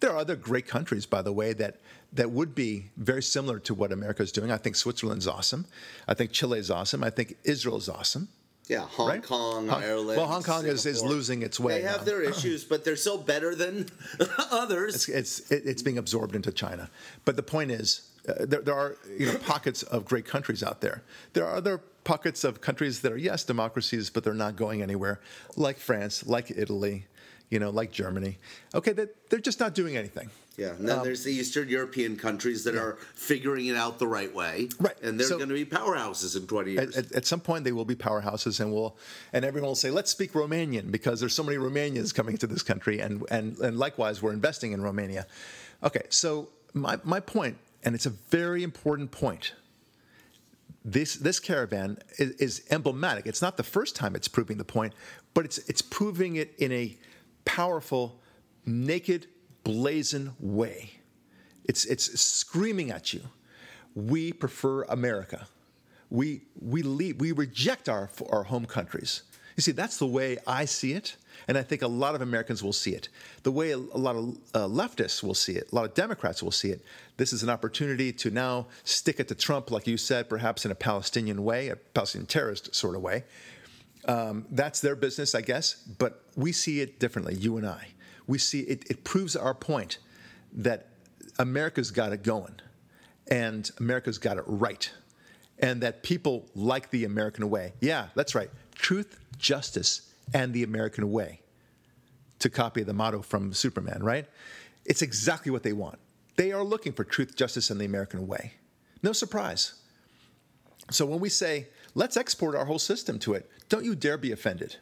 [0.00, 1.76] There are other great countries, by the way, that
[2.12, 4.50] that would be very similar to what America is doing.
[4.52, 5.66] I think Switzerland's awesome.
[6.06, 7.02] I think Chile is awesome.
[7.02, 8.28] I think Israel's awesome.
[8.68, 9.22] Yeah, Hong Right?
[9.22, 10.16] Kong, Hong- Ireland.
[10.18, 12.04] well, Hong Kong is- is losing its way They have now.
[12.04, 13.88] their issues, but they're so better than
[14.50, 15.08] others.
[15.08, 16.90] It's it's, it's being absorbed into China.
[17.24, 20.80] But the point is, uh, there, there are you know pockets of great countries out
[20.80, 21.02] there.
[21.32, 25.20] There are other pockets of countries that are yes democracies, but they're not going anywhere,
[25.56, 27.06] like France, like Italy,
[27.50, 28.38] you know, like Germany.
[28.74, 30.30] Okay, they, they're just not doing anything.
[30.58, 34.08] Yeah, and then um, there's the Eastern European countries that are figuring it out the
[34.08, 34.68] right way.
[34.80, 36.96] Right, And they're so- going to be powerhouses in 20 years.
[36.96, 38.96] At, at, at some point, they will be powerhouses, and will
[39.32, 42.64] and everyone will say, "Let's speak Romanian," because there's so many Romanians coming to this
[42.64, 45.26] country, and and and likewise, we're investing in Romania.
[45.84, 49.54] Okay, so my my point, and it's a very important point.
[50.84, 53.26] This this caravan is, is emblematic.
[53.26, 54.92] It's not the first time it's proving the point,
[55.34, 56.96] but it's it's proving it in a
[57.48, 58.20] powerful,
[58.66, 59.26] naked,
[59.64, 60.90] blazing way.
[61.64, 63.22] It's it's screaming at you.
[63.94, 65.48] We prefer America.
[66.10, 69.22] We we leave, we reject our our home countries.
[69.56, 71.16] You see, that's the way I see it,
[71.48, 73.08] and I think a lot of Americans will see it.
[73.42, 76.52] The way a, lot of uh, leftists will see it, a lot of Democrats will
[76.52, 76.80] see it.
[77.16, 80.70] This is an opportunity to now stick it to Trump, like you said, perhaps in
[80.70, 83.24] a Palestinian way, a Palestinian terrorist sort of way.
[84.04, 85.74] Um, that's their business, I guess.
[85.74, 87.88] But we see it differently, you and I.
[88.26, 89.98] We see it, it proves our point
[90.52, 90.88] that
[91.38, 92.60] America's got it going
[93.30, 94.90] and America's got it right.
[95.58, 97.72] And that people like the American way.
[97.80, 98.50] Yeah, that's right.
[98.74, 101.40] Truth, justice, and the American way.
[102.40, 104.26] To copy the motto from Superman, right?
[104.84, 105.98] It's exactly what they want.
[106.36, 108.52] They are looking for truth, justice, and the American way.
[109.02, 109.74] No surprise.
[110.90, 114.32] So when we say, let's export our whole system to it, don't you dare be
[114.32, 114.76] offended.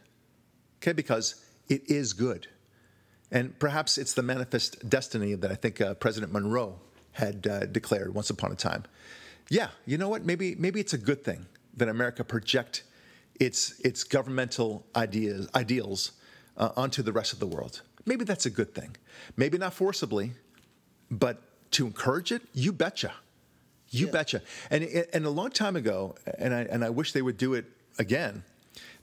[0.81, 2.47] Okay, because it is good.
[3.31, 6.79] And perhaps it's the manifest destiny that I think uh, President Monroe
[7.11, 8.83] had uh, declared once upon a time.
[9.49, 10.25] Yeah, you know what?
[10.25, 11.45] Maybe maybe it's a good thing
[11.75, 12.83] that America project
[13.39, 16.11] its its governmental ideas ideals
[16.57, 17.81] uh, onto the rest of the world.
[18.05, 18.95] Maybe that's a good thing.
[19.35, 20.31] Maybe not forcibly,
[21.11, 21.41] but
[21.71, 23.13] to encourage it, you betcha.
[23.89, 24.41] You betcha.
[24.69, 27.65] And and a long time ago, and I and I wish they would do it
[27.97, 28.43] again.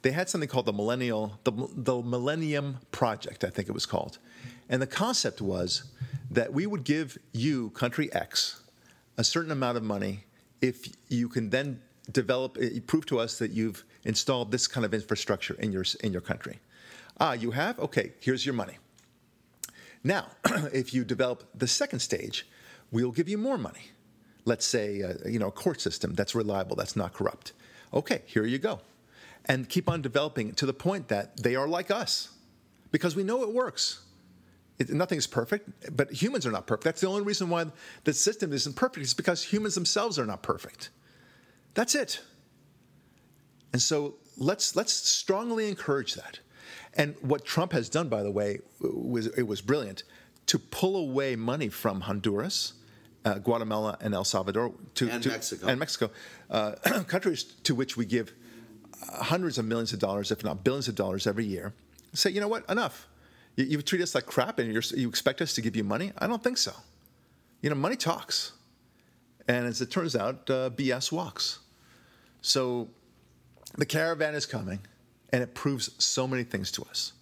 [0.02, 4.18] They had something called the Millennial the, the Millennium Project, I think it was called.
[4.68, 5.84] And the concept was
[6.30, 8.62] that we would give you, country X,
[9.16, 10.24] a certain amount of money
[10.60, 11.80] if you can then
[12.10, 16.12] develop eh, prove to us that you've installed this kind of infrastructure in your in
[16.12, 16.58] your country.
[17.20, 17.78] Ah, you have?
[17.78, 18.78] Okay, here's your money.
[20.02, 20.26] Now,
[20.72, 22.46] if you develop the second stage,
[22.90, 23.90] we'll give you more money.
[24.44, 27.52] Let's say, uh, you know, a court system that's reliable, that's not corrupt.
[27.92, 28.80] Okay, here you go.
[29.46, 32.30] And keep on developing to the point that they are like us
[32.90, 34.04] because we know it works.
[34.78, 36.84] It, nothing's perfect, but humans are not perfect.
[36.84, 37.66] That's the only reason why
[38.04, 40.90] the system isn't perfect, is because humans themselves are not perfect.
[41.74, 42.20] That's it.
[43.72, 46.40] And so let's let's strongly encourage that.
[46.94, 50.04] And what Trump has done, by the way, was it was brilliant
[50.46, 52.74] to pull away money from Honduras,
[53.24, 55.66] uh, Guatemala, and El Salvador to And to- Mexico.
[55.66, 56.10] and Mexico,
[56.50, 56.72] uh,
[57.06, 58.32] countries to which we give
[59.08, 61.72] uh, hundreds of millions of dollars, if not billions of dollars, every year.
[62.12, 62.68] Say, you know what?
[62.70, 63.08] Enough.
[63.56, 66.12] You, you treat us like crap, and you're, you expect us to give you money?
[66.18, 66.72] I don't think so.
[67.62, 68.52] You know, money talks,
[69.48, 71.60] and as it turns out, uh, BS walks.
[72.42, 72.88] So
[73.78, 74.80] the caravan is coming,
[75.32, 77.12] and it proves so many things to us.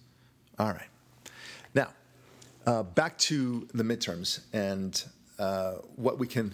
[0.59, 0.89] All right.
[1.73, 1.89] Now,
[2.65, 5.03] uh, back to the midterms and
[5.39, 6.53] uh, what we can,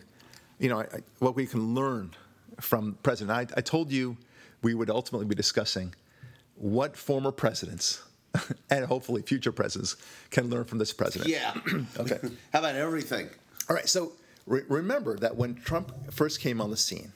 [0.59, 2.11] you know, I, I- what we can learn
[2.61, 3.31] from president.
[3.51, 4.17] I, I told you
[4.61, 5.93] we would ultimately be discussing
[6.55, 8.03] what former presidents
[8.69, 9.95] and hopefully future presidents
[10.29, 11.29] can learn from this president.
[11.29, 11.53] Yeah.
[11.99, 12.19] Okay.
[12.53, 13.29] How about everything?
[13.69, 14.11] All right, so
[14.45, 17.13] re- remember that when Trump first came on the scene,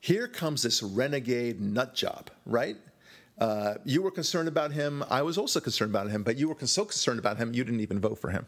[0.00, 2.76] here comes this renegade nut job, right?
[3.38, 5.04] Uh, you were concerned about him.
[5.10, 7.80] I was also concerned about him, but you were so concerned about him, you didn't
[7.80, 8.46] even vote for him.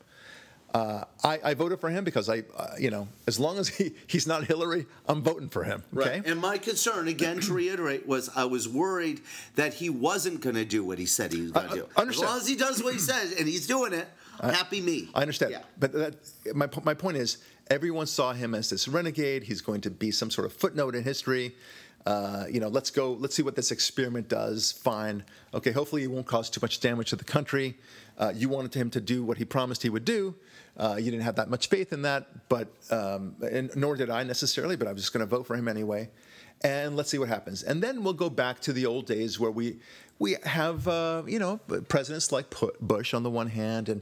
[0.75, 3.93] Uh, I, I voted for him because I, uh, you know, as long as he,
[4.07, 5.83] he's not Hillary, I'm voting for him.
[5.97, 6.21] Okay.
[6.27, 9.23] And my concern, again, to reiterate, was I was worried
[9.57, 11.87] that he wasn't going to do what he said he was going to do.
[11.97, 12.11] understand.
[12.11, 14.09] As long as he does what he says, and he's doing it,
[14.41, 15.09] Happy me.
[15.16, 15.62] I understand, Yeah.
[15.81, 16.14] but that,
[16.55, 17.39] my my point is,
[17.69, 19.43] everyone saw him as this renegade.
[19.43, 21.57] He's going to be some sort of footnote in history.
[22.09, 23.12] Uh, you know, let's go.
[23.12, 24.72] Let's see what this experiment does.
[24.72, 25.24] Fine.
[25.52, 25.72] Okay.
[25.72, 27.76] Hopefully, it won't cause too much damage to the country.
[28.16, 30.34] Uh, you wanted him to do what he promised he would do.
[30.78, 34.22] Uh, you didn't have that much faith in that, but um, and nor did I
[34.22, 34.74] necessarily.
[34.74, 36.09] But I was just going to vote for him anyway.
[36.64, 37.62] And let's see what happens.
[37.62, 39.76] And then we'll go back to the old days where we
[40.18, 42.46] we have uh, you know presidents like
[42.80, 44.00] Bush on the one hand and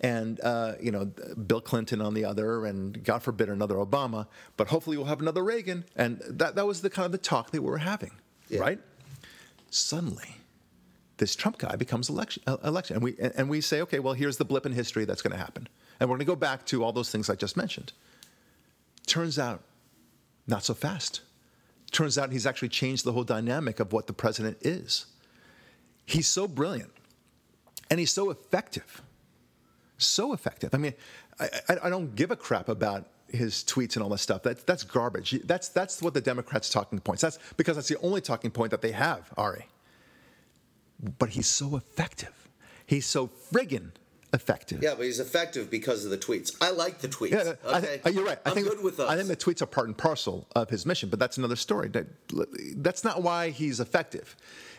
[0.00, 4.26] and uh, you know Bill Clinton on the other, and God forbid another Obama.
[4.56, 7.50] But hopefully we'll have another Reagan, and that that was the kind of the talk
[7.50, 8.12] that we were having,
[8.48, 8.60] Yeah.
[8.60, 8.80] right?
[9.70, 10.36] Suddenly,
[11.18, 14.38] this Trump guy becomes election, uh, election, and we and we say, okay, well here's
[14.38, 15.68] the blip in history that's going to happen,
[16.00, 17.92] and we're going to go back to all those things I just mentioned.
[19.06, 19.62] Turns out,
[20.46, 21.20] not so fast.
[21.92, 25.06] Turns out he's actually changed the whole dynamic of what the president is.
[26.06, 26.90] He's so brilliant,
[27.90, 29.02] and he's so effective
[30.00, 30.74] so effective.
[30.74, 30.94] I mean,
[31.38, 34.42] I, I, I don't give a crap about his tweets and all this stuff.
[34.42, 35.40] That, that's garbage.
[35.44, 37.22] That's, that's what the Democrats' talking points.
[37.22, 39.66] That's because that's the only talking point that they have, Ari.
[41.18, 42.48] But he's so effective.
[42.86, 43.92] He's so friggin'
[44.32, 44.82] effective.
[44.82, 46.56] Yeah, but he's effective because of the tweets.
[46.60, 47.30] I like the tweets.
[47.32, 48.00] Yeah, okay?
[48.04, 48.38] uh, you're right.
[48.44, 49.08] I I'm think, good with those.
[49.08, 51.88] I think the tweets are part and parcel of his mission, but that's another story.
[51.88, 52.06] That,
[52.76, 54.36] that's not why he's effective.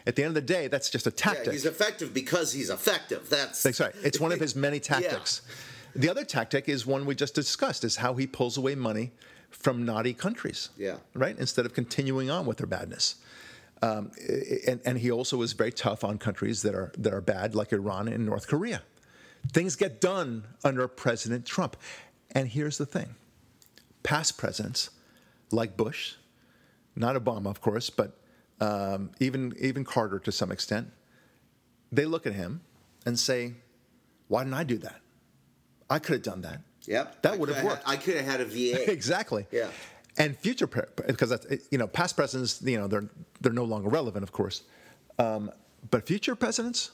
[0.08, 1.48] At the end of the day, that's just a tactic.
[1.48, 3.30] yeah, he's effective because he's effective.
[3.30, 3.94] That's That's right.
[4.04, 5.42] It's one of his many tactics.
[5.96, 9.12] The other tactic is one we just discussed: is how he pulls away money
[9.50, 10.70] from naughty countries.
[10.78, 10.98] Yeah.
[11.14, 11.38] Right.
[11.38, 13.16] Instead of continuing on with their badness.
[13.84, 14.12] Um,
[14.68, 17.74] and, and he also is very tough on countries that are that are bad, like
[17.74, 18.84] Iran and North Korea.
[19.52, 21.76] Things get done under President Trump.
[22.32, 23.16] And here's the thing:
[24.04, 24.90] past presidents,
[25.52, 26.16] like Bush,
[26.96, 28.18] not Obama, of course, but
[28.60, 30.92] um, even even Carter to some extent,
[31.92, 32.62] they look at him
[33.06, 33.54] and say,
[34.28, 35.02] "Why didn't I do that?
[35.90, 36.62] I could have done that.
[36.88, 37.22] Yep.
[37.22, 37.84] that would have worked.
[37.84, 38.88] had- I could have had a V8.
[38.88, 39.46] exactly.
[39.52, 39.68] Yeah.
[40.18, 44.24] And future because that's you know past presidents you know they're they're no longer relevant,
[44.24, 44.64] of course,
[45.20, 45.52] um,
[45.90, 46.92] but future presidents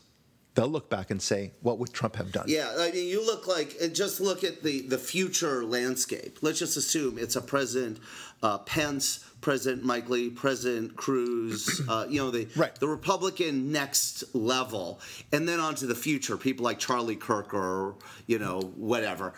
[0.57, 3.47] they'll look back and say, "What would Trump have done?" Yeah, I mean, you look
[3.47, 6.39] like uh, just look at the the future landscape.
[6.41, 7.99] Let's just assume it's a President
[8.41, 11.81] uh, Pence, President Mike Lee, President Cruz.
[11.87, 12.75] Uh, you know the Right.
[12.75, 14.99] the Republican next level,
[15.31, 16.35] and then on to the future.
[16.37, 17.95] People like Charlie Kirk or
[18.25, 19.33] you know whatever.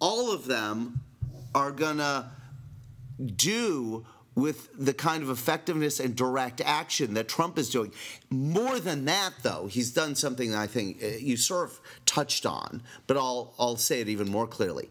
[0.00, 1.00] All of them
[1.54, 2.32] are gonna
[3.36, 4.04] do
[4.36, 7.90] with the kind of effectiveness and direct action that Trump is doing.
[8.30, 12.46] More than that, though, he's done something that I think uh, you sort of touched
[12.46, 14.90] on, but I'll I'll say it even more clearly.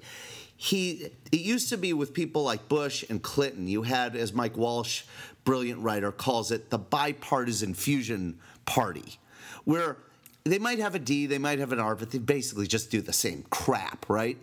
[0.57, 3.67] He it used to be with people like Bush and Clinton.
[3.67, 5.03] You had, as Mike Walsh,
[5.43, 9.19] brilliant writer, calls it, the bipartisan fusion party,
[9.63, 9.97] where
[10.43, 13.01] they might have a D, they might have an R, but they basically just do
[13.01, 14.37] the same crap, right?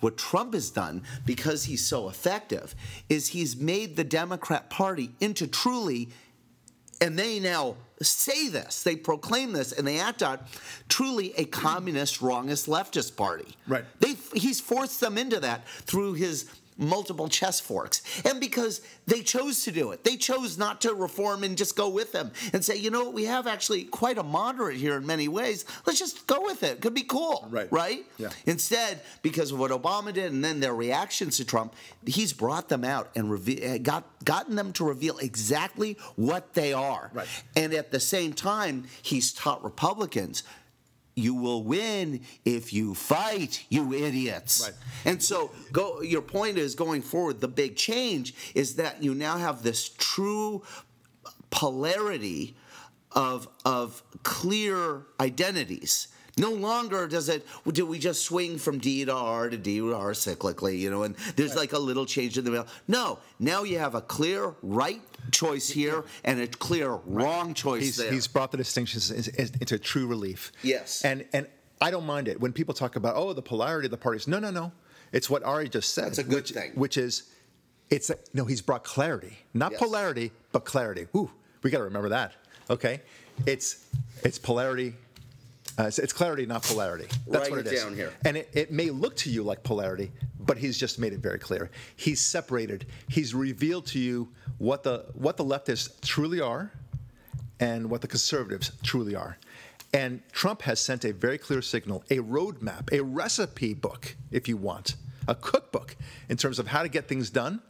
[0.00, 2.74] What Trump has done, because he's so effective,
[3.08, 6.08] is he's made the Democrat Party into truly,
[7.00, 10.38] and they now say this, they proclaim this, and they act on
[10.88, 13.56] truly a communist, wrongest, leftist party.
[13.66, 13.84] Right.
[14.00, 16.48] They, he's forced them into that through his
[16.78, 18.02] multiple chess forks.
[18.24, 21.88] And because they chose to do it, they chose not to reform and just go
[21.88, 25.04] with them and say, you know what, we have actually quite a moderate here in
[25.04, 25.64] many ways.
[25.86, 26.76] Let's just go with it.
[26.76, 27.48] It could be cool.
[27.50, 27.70] Right.
[27.72, 28.06] Right?
[28.16, 28.30] Yeah.
[28.46, 31.74] Instead, because of what Obama did and then their reactions to Trump,
[32.06, 36.72] he's brought them out and reve- eh, got gotten them to reveal exactly what they
[36.72, 37.10] are.
[37.12, 37.28] Right.
[37.56, 40.42] And at the same time, he's taught Republicans
[41.18, 44.62] you will win if you fight, you idiots.
[44.62, 44.74] Right.
[45.04, 46.00] And so, go.
[46.02, 47.40] Your point is going forward.
[47.40, 50.62] The big change is that you now have this true
[51.50, 52.56] polarity
[53.12, 56.08] of of clear identities.
[56.36, 57.44] No longer does it.
[57.66, 60.78] Do we just swing from D to R to D to R cyclically?
[60.78, 62.68] You know, and there's like a little change in the middle.
[62.86, 67.96] No, now you have a clear right choice here and a clear wrong choice he's,
[67.96, 68.10] there.
[68.12, 70.52] he's brought the distinctions is- is- into true relief.
[70.62, 71.04] Yes.
[71.04, 71.46] And and
[71.80, 74.26] I don't mind it when people talk about oh the polarity of the parties.
[74.26, 74.72] No, no, no.
[75.12, 76.06] It's what Ari just said.
[76.06, 76.72] That's a good which, thing.
[76.74, 77.30] Which is,
[77.88, 78.44] it's a, no.
[78.44, 79.80] He's brought clarity, not Yes.
[79.80, 81.06] polarity, but clarity.
[81.16, 81.30] Ooh,
[81.62, 82.32] we got to remember that.
[82.68, 83.00] Okay,
[83.46, 83.86] it's
[84.24, 84.94] it's polarity.
[85.78, 87.06] Uh, it's, it's clarity, not polarity.
[87.28, 87.82] That's Write what it it is.
[87.84, 88.12] down here.
[88.24, 90.10] And it, it may look to you like polarity,
[90.40, 91.70] but he's just made it very clear.
[91.94, 92.86] He's separated.
[93.08, 96.72] He's revealed to you what the what the leftists truly are,
[97.60, 99.38] and what the conservatives truly are.
[99.94, 104.56] And Trump has sent a very clear signal, a roadmap, a recipe book, if you
[104.56, 105.96] want, a cookbook
[106.28, 107.62] in terms of how to get things done.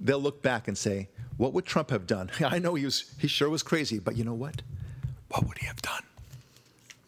[0.00, 1.08] They'll look back and say,
[1.38, 4.22] "What would Trump have done?" I know he was he sure was crazy, but you
[4.22, 4.62] know what?
[5.28, 6.02] What would he have done?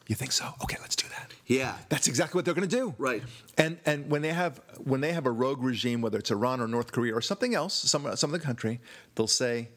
[0.08, 0.52] You think so?
[0.62, 1.32] Okay, let's do that.
[1.46, 1.76] Yeah.
[1.90, 2.94] That's exactly what they're going to do.
[2.96, 3.22] Right.
[3.58, 6.66] And and when they have when they have a rogue regime, whether it's Iran or
[6.66, 8.80] North Korea or something else, some some other country,
[9.14, 9.68] they'll say,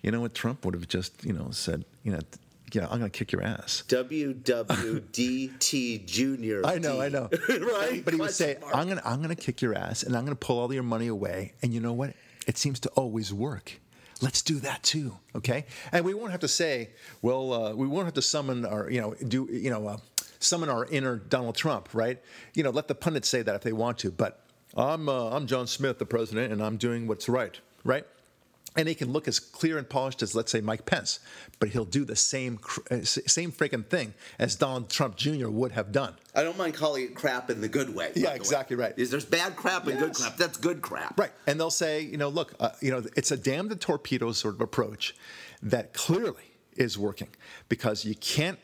[0.00, 2.20] you know what, Trump would have just you know said, you know,
[2.72, 3.82] yeah, I'm going to kick your ass.
[3.88, 5.26] WWDT
[6.06, 6.62] Junior.
[6.66, 7.28] I know, I know.
[7.48, 8.04] right.
[8.04, 10.24] But he would say, I'm going to I'm going to kick your ass, and I'm
[10.24, 11.54] going to pull all your money away.
[11.62, 12.14] And you know what?
[12.46, 13.80] It seems to always work.
[14.20, 15.64] Let's do that too, okay?
[15.92, 16.90] And we won't have to say,
[17.22, 19.96] well, uh, we won't have to summon our, you know, do you know, uh,
[20.38, 22.18] summon our inner Donald Trump, right?
[22.54, 24.10] You know, let the pundits say that if they want to.
[24.10, 24.44] But
[24.76, 28.06] I'm uh, I'm John Smith, the president, and I'm doing what's right, right?
[28.80, 31.20] And he can look as clear and polished as, let's say, Mike Pence,
[31.58, 32.58] but he'll do the same
[32.90, 35.48] uh, same freaking thing as Donald Trump Jr.
[35.48, 36.14] would have done.
[36.34, 38.12] I don't mind calling it crap in the good way.
[38.14, 38.36] Yeah, the way.
[38.36, 38.94] exactly right.
[38.96, 40.36] Is there's bad crap and good crap?
[40.38, 41.20] That's good crap.
[41.20, 44.32] Right, and they'll say, you know, look, uh, you know, it's a damn the torpedo
[44.32, 45.14] sort of approach
[45.62, 47.28] that clearly is working
[47.68, 48.58] because you can't,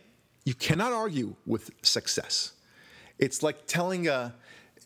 [0.45, 2.53] you cannot argue with success.
[3.19, 4.31] It's like telling, uh,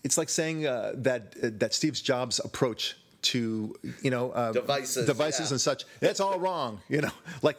[0.03, 5.07] it's like saying uh, that uh, that Steve Jobs' approach to, you know, uh, Devices,
[5.07, 5.55] devices yeah.
[5.55, 6.81] and such, that's all wrong.
[6.89, 7.11] You know,
[7.43, 7.57] like,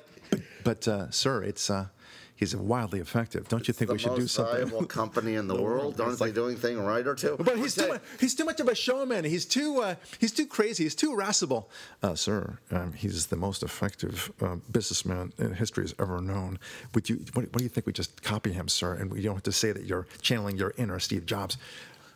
[0.63, 1.69] but uh, sir, it's.
[1.69, 1.87] Uh,
[2.35, 3.47] He's wildly effective.
[3.49, 4.55] Don't you think we should do most something?
[4.65, 5.79] valuable company in the, The world.
[5.99, 6.01] world.
[6.01, 7.35] Aren't It's they like- doing thing right or two?
[7.39, 9.25] But he's too, much, he's too much of a showman.
[9.25, 10.81] He's too uh, he's too crazy.
[10.85, 11.69] He's too irascible.
[12.01, 16.57] Uh, sir, um, he's the most effective uh, businessman in history has ever known.
[16.95, 18.95] Would you what, what do you think we just copy him, sir?
[18.95, 21.59] And we don't have to say that you're channeling your inner Steve Jobs.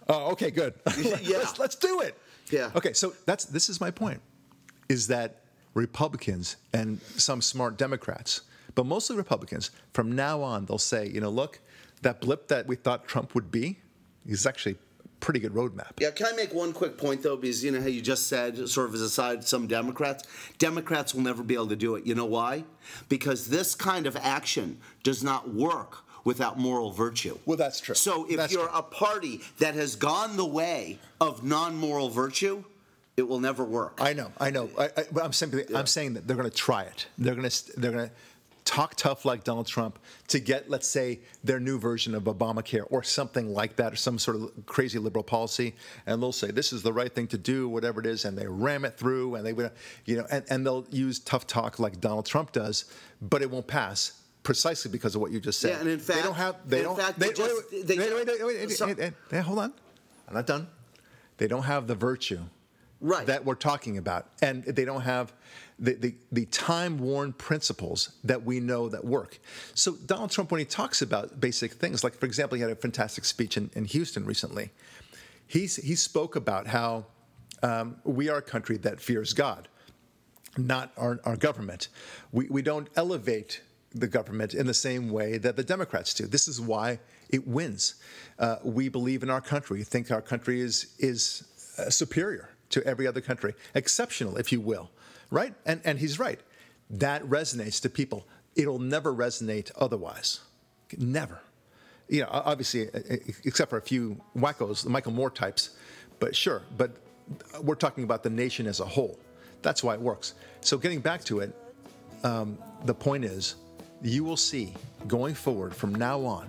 [0.09, 0.73] Oh, okay, good.
[1.21, 1.37] Yeah.
[1.37, 2.17] let's, let's do it.
[2.49, 2.71] Yeah.
[2.75, 4.21] Okay, so that's this is my point,
[4.89, 5.41] is that
[5.73, 8.41] Republicans and some smart Democrats,
[8.75, 11.59] but mostly Republicans, from now on they'll say, you know, look,
[12.01, 13.79] that blip that we thought Trump would be
[14.25, 14.77] is actually
[15.19, 15.91] pretty good roadmap.
[15.99, 17.35] Yeah, can I make one quick point though?
[17.35, 20.23] Because you know how you just said, sort of as a side, some Democrats,
[20.59, 22.05] Democrats will never be able to do it.
[22.05, 22.63] You know why?
[23.09, 27.37] Because this kind of action does not work without moral virtue.
[27.45, 27.95] Well, that's true.
[27.95, 28.77] So if That's you're true.
[28.77, 32.63] a party that has gone the way of non-moral virtue,
[33.15, 33.99] it will never work.
[34.01, 34.69] I know, I know.
[34.77, 37.07] I, I, but I'm simply, I'm saying that they're going to try it.
[37.17, 38.13] They're going to, they're going to
[38.65, 43.03] talk tough like Donald Trump to get, let's say, their new version of Obamacare or
[43.03, 45.75] something like that, or some sort of crazy liberal policy,
[46.07, 48.47] and they'll say this is the right thing to do, whatever it is, and they
[48.47, 49.51] ram it through, and they,
[50.05, 52.85] you know, and, and they'll use tough talk like Donald Trump does,
[53.21, 54.19] but it won't pass.
[54.45, 55.71] Precisely because of what you just said.
[55.71, 56.55] Yeah, and in fact, they don't have.
[56.69, 56.97] They in don't.
[56.97, 59.73] fact, they, they just- wait, wait, wait, wait, wait, wait, wait, wait, wait, hold on.
[60.27, 60.67] I'm not done.
[61.37, 62.39] They don't have the virtue
[63.01, 63.25] Right.
[63.27, 65.33] that we're talking about, and they don't have
[65.77, 69.37] the, the, the time-worn principles that we know that work.
[69.73, 72.75] So Donald Trump, when he talks about basic things, like for example, he had a
[72.75, 74.71] fantastic speech in, in Houston recently.
[75.45, 77.05] He's, he spoke about how
[77.61, 79.67] um, we are a country that fears God,
[80.57, 81.89] not our, our government.
[82.31, 83.61] We, we don't elevate
[83.95, 86.27] the government in the same way that the Democrats do.
[86.27, 87.95] This is why it wins.
[88.37, 91.47] Uh, we believe in our country, think our country is, is
[91.79, 94.91] uh, superior to every other country, exceptional, if you will,
[95.31, 95.53] right?
[95.65, 96.39] And, and he's right.
[96.89, 98.27] That resonates to people.
[98.55, 100.41] It'll never resonate otherwise.
[100.97, 101.39] Never.
[102.07, 102.89] You know, obviously,
[103.45, 105.71] except for a few wackos, the Michael Moore types,
[106.19, 106.61] but sure.
[106.77, 106.91] But
[107.61, 109.17] we're talking about the nation as a whole.
[109.63, 110.35] That's why it works.
[110.61, 111.55] So, getting back to it,
[112.23, 113.55] um, the point is,
[114.05, 114.73] you will see
[115.07, 116.47] going forward from now on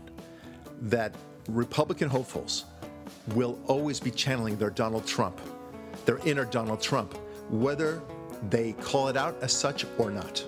[0.82, 1.14] that
[1.48, 2.64] Republican hopefuls
[3.34, 5.40] will always be channeling their Donald Trump,
[6.04, 7.14] their inner Donald Trump,
[7.48, 8.02] whether
[8.50, 10.44] they call it out as such or not.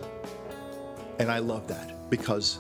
[1.19, 2.59] And I love that because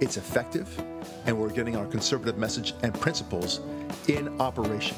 [0.00, 0.80] it's effective
[1.26, 3.60] and we're getting our conservative message and principles
[4.06, 4.96] in operation.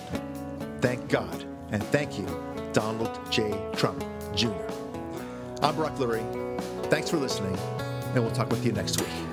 [0.81, 2.27] Thank God and thank you,
[2.73, 3.59] Donald J.
[3.77, 4.51] Trump Jr.
[5.63, 6.25] I'm Brock Lurie.
[6.91, 7.57] Thanks for listening,
[8.15, 9.30] and we'll talk with you next week.